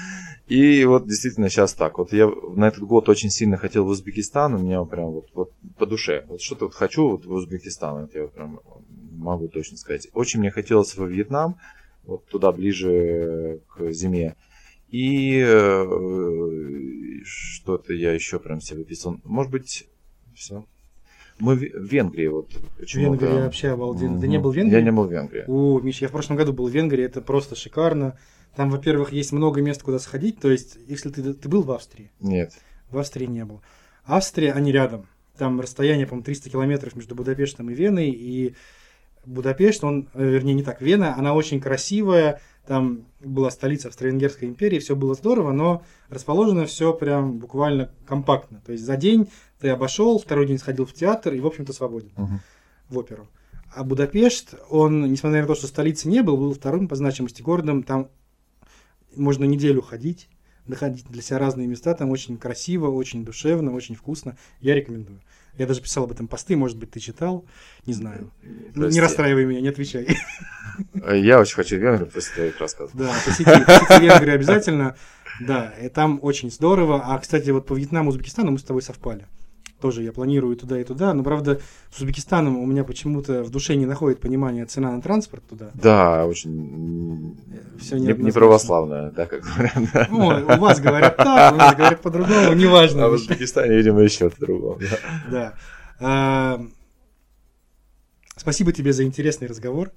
[0.46, 1.98] и вот действительно сейчас так.
[1.98, 5.52] Вот я на этот год очень сильно хотел в Узбекистан, у меня прям вот, вот
[5.78, 6.24] по душе.
[6.28, 8.60] Вот что-то вот хочу вот в Узбекистан, это я прям
[9.12, 10.08] могу точно сказать.
[10.12, 11.56] Очень мне хотелось во Вьетнам,
[12.04, 14.36] вот туда ближе к зиме.
[14.88, 15.84] И э,
[17.24, 19.16] что-то я еще прям себе выписал.
[19.24, 19.88] Может быть,
[20.34, 20.66] все.
[21.42, 22.52] Мы в Венгрии вот.
[22.78, 24.20] Венгрия вообще обалденно.
[24.20, 24.76] Ты не был в Венгрии?
[24.76, 25.42] Я не был в Венгрии.
[25.48, 28.16] О, Миш, я в прошлом году был в Венгрии, это просто шикарно.
[28.54, 30.38] Там, во-первых, есть много мест, куда сходить.
[30.38, 32.12] То есть, если ты, ты был в Австрии?
[32.20, 32.52] Нет.
[32.92, 33.60] В Австрии не был.
[34.06, 35.08] Австрия, они рядом.
[35.36, 38.10] Там расстояние, по-моему, 300 километров между Будапештом и Веной.
[38.10, 38.54] И
[39.24, 44.78] Будапешт, он, э, вернее, не так, Вена, она очень красивая, там была столица Австро-Венгерской империи,
[44.78, 48.60] все было здорово, но расположено все прям буквально компактно.
[48.64, 49.28] То есть за день
[49.62, 52.40] ты обошел, второй день сходил в театр и, в общем-то, свободен Мгм.
[52.88, 53.28] в оперу.
[53.74, 57.84] А Будапешт, он, несмотря на то, что столицы не был, был вторым по значимости городом,
[57.84, 58.08] там
[59.16, 60.28] можно неделю ходить,
[60.66, 64.36] находить для себя разные места, там очень красиво, очень душевно, очень вкусно.
[64.60, 65.20] Я рекомендую.
[65.58, 67.44] Я даже писал об этом посты, может быть, ты читал,
[67.86, 68.30] не знаю.
[68.42, 68.94] Ну, Прости.
[68.94, 70.08] Не расстраивай меня, не отвечай.
[71.14, 72.90] Я очень хочу в Венгрию после твоих рассказов.
[72.94, 74.96] Да, посети, посети Венгрию обязательно.
[75.40, 77.02] Да, и там очень здорово.
[77.06, 79.26] А, кстати, вот по Вьетнаму, Узбекистану мы с тобой совпали.
[79.82, 81.12] Тоже я планирую туда, и туда.
[81.12, 81.60] Но, правда,
[81.90, 85.72] с Узбекистаном у меня почему-то в душе не находит понимания цена на транспорт туда.
[85.74, 87.36] Да, очень
[87.80, 90.08] Всё не, не православная, да, как говорят.
[90.08, 93.06] Ну, у вас говорят так, у нас говорят по-другому, неважно.
[93.06, 94.78] А в Узбекистане, видимо, еще по-другому.
[94.78, 94.98] да.
[95.30, 95.54] Да.
[95.98, 96.64] А,
[98.36, 99.90] Спасибо тебе за интересный разговор.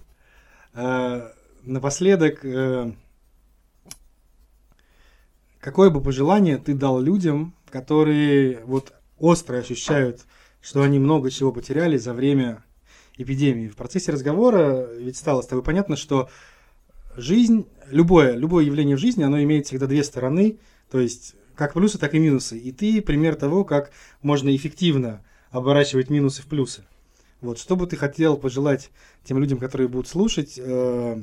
[0.73, 1.31] А,
[1.61, 2.91] Напоследок, э,
[5.59, 10.25] какое бы пожелание ты дал людям, которые вот остро ощущают,
[10.61, 12.63] что они много чего потеряли за время
[13.17, 13.67] эпидемии?
[13.67, 16.29] В процессе разговора ведь стало с тобой понятно, что
[17.15, 20.59] жизнь, любое, любое явление в жизни, оно имеет всегда две стороны,
[20.89, 22.57] то есть как плюсы, так и минусы.
[22.57, 23.91] И ты пример того, как
[24.21, 26.85] можно эффективно оборачивать минусы в плюсы.
[27.41, 28.91] Вот, что бы ты хотел пожелать
[29.23, 31.21] тем людям, которые будут слушать, э,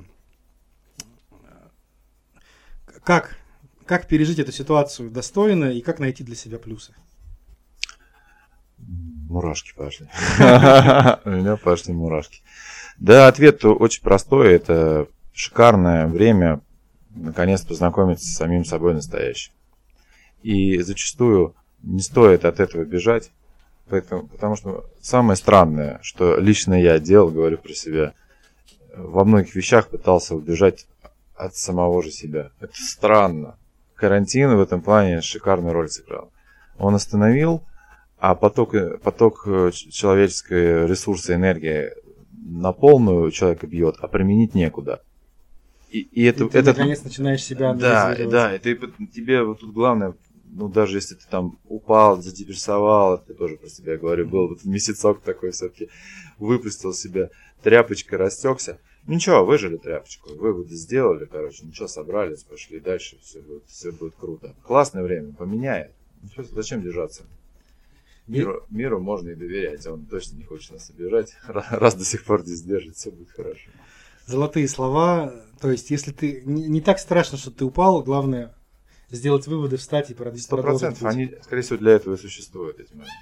[3.05, 3.37] как,
[3.85, 6.95] как пережить эту ситуацию достойно и как найти для себя плюсы?
[9.33, 10.09] Мурашки пошли.
[11.25, 12.43] У меня пошли мурашки.
[12.99, 14.53] Да, ответ очень простой.
[14.53, 16.61] Это шикарное время
[17.15, 19.53] наконец познакомиться с самим собой настоящим.
[20.43, 23.31] И зачастую не стоит от этого бежать,
[23.89, 28.13] поэтому, потому что самое странное, что лично я делал, говорю про себя,
[28.95, 30.87] во многих вещах пытался убежать
[31.35, 32.51] от самого же себя.
[32.61, 33.57] Это странно.
[33.95, 36.31] Карантин в этом плане шикарную роль сыграл.
[36.77, 37.63] Он остановил,
[38.23, 41.91] а поток, поток э, человеческой ресурса, энергии
[42.31, 45.03] на полную человека бьет, а применить некуда.
[45.91, 48.79] И, и это, И ты, это наконец, начинаешь себя да, да, и ты,
[49.13, 50.15] тебе вот тут главное,
[50.53, 55.21] ну даже если ты там упал, задепрессовал, ты тоже про себя говорю, был вот месяцок
[55.23, 55.89] такой все-таки,
[56.39, 57.29] выпустил себя,
[57.65, 58.79] тряпочкой растекся.
[59.09, 64.55] Ничего, выжили тряпочку, выводы сделали, короче, ничего, собрались, пошли дальше, все будет, все будет круто.
[64.63, 65.91] Классное время, поменяет.
[66.23, 67.25] Ничего, зачем держаться?
[68.27, 71.35] Миру, миру можно и доверять, он точно не хочет нас обижать.
[71.47, 73.71] Раз до сих пор здесь держит, все будет хорошо.
[74.27, 75.35] Золотые слова.
[75.61, 76.43] То есть, если ты...
[76.45, 78.55] Не, не так страшно, что ты упал, главное
[79.11, 80.45] сделать выводы, встать и продолжить.
[80.45, 83.13] Сто процентов, они, скорее всего, для этого и существуют эти моменты.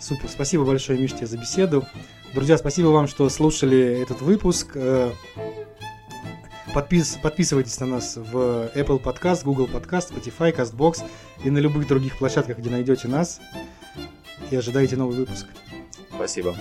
[0.00, 0.28] Супер.
[0.28, 1.84] Спасибо большое, Миш, тебе за беседу.
[2.32, 4.72] Друзья, спасибо вам, что слушали этот выпуск.
[4.74, 5.10] Э,
[6.72, 11.04] Подпис, подписывайтесь на нас в Apple Podcast, Google Podcast, Spotify, CastBox
[11.44, 13.40] и на любых других площадках, где найдете нас.
[14.50, 15.46] И ожидайте новый выпуск.
[16.14, 16.56] Спасибо.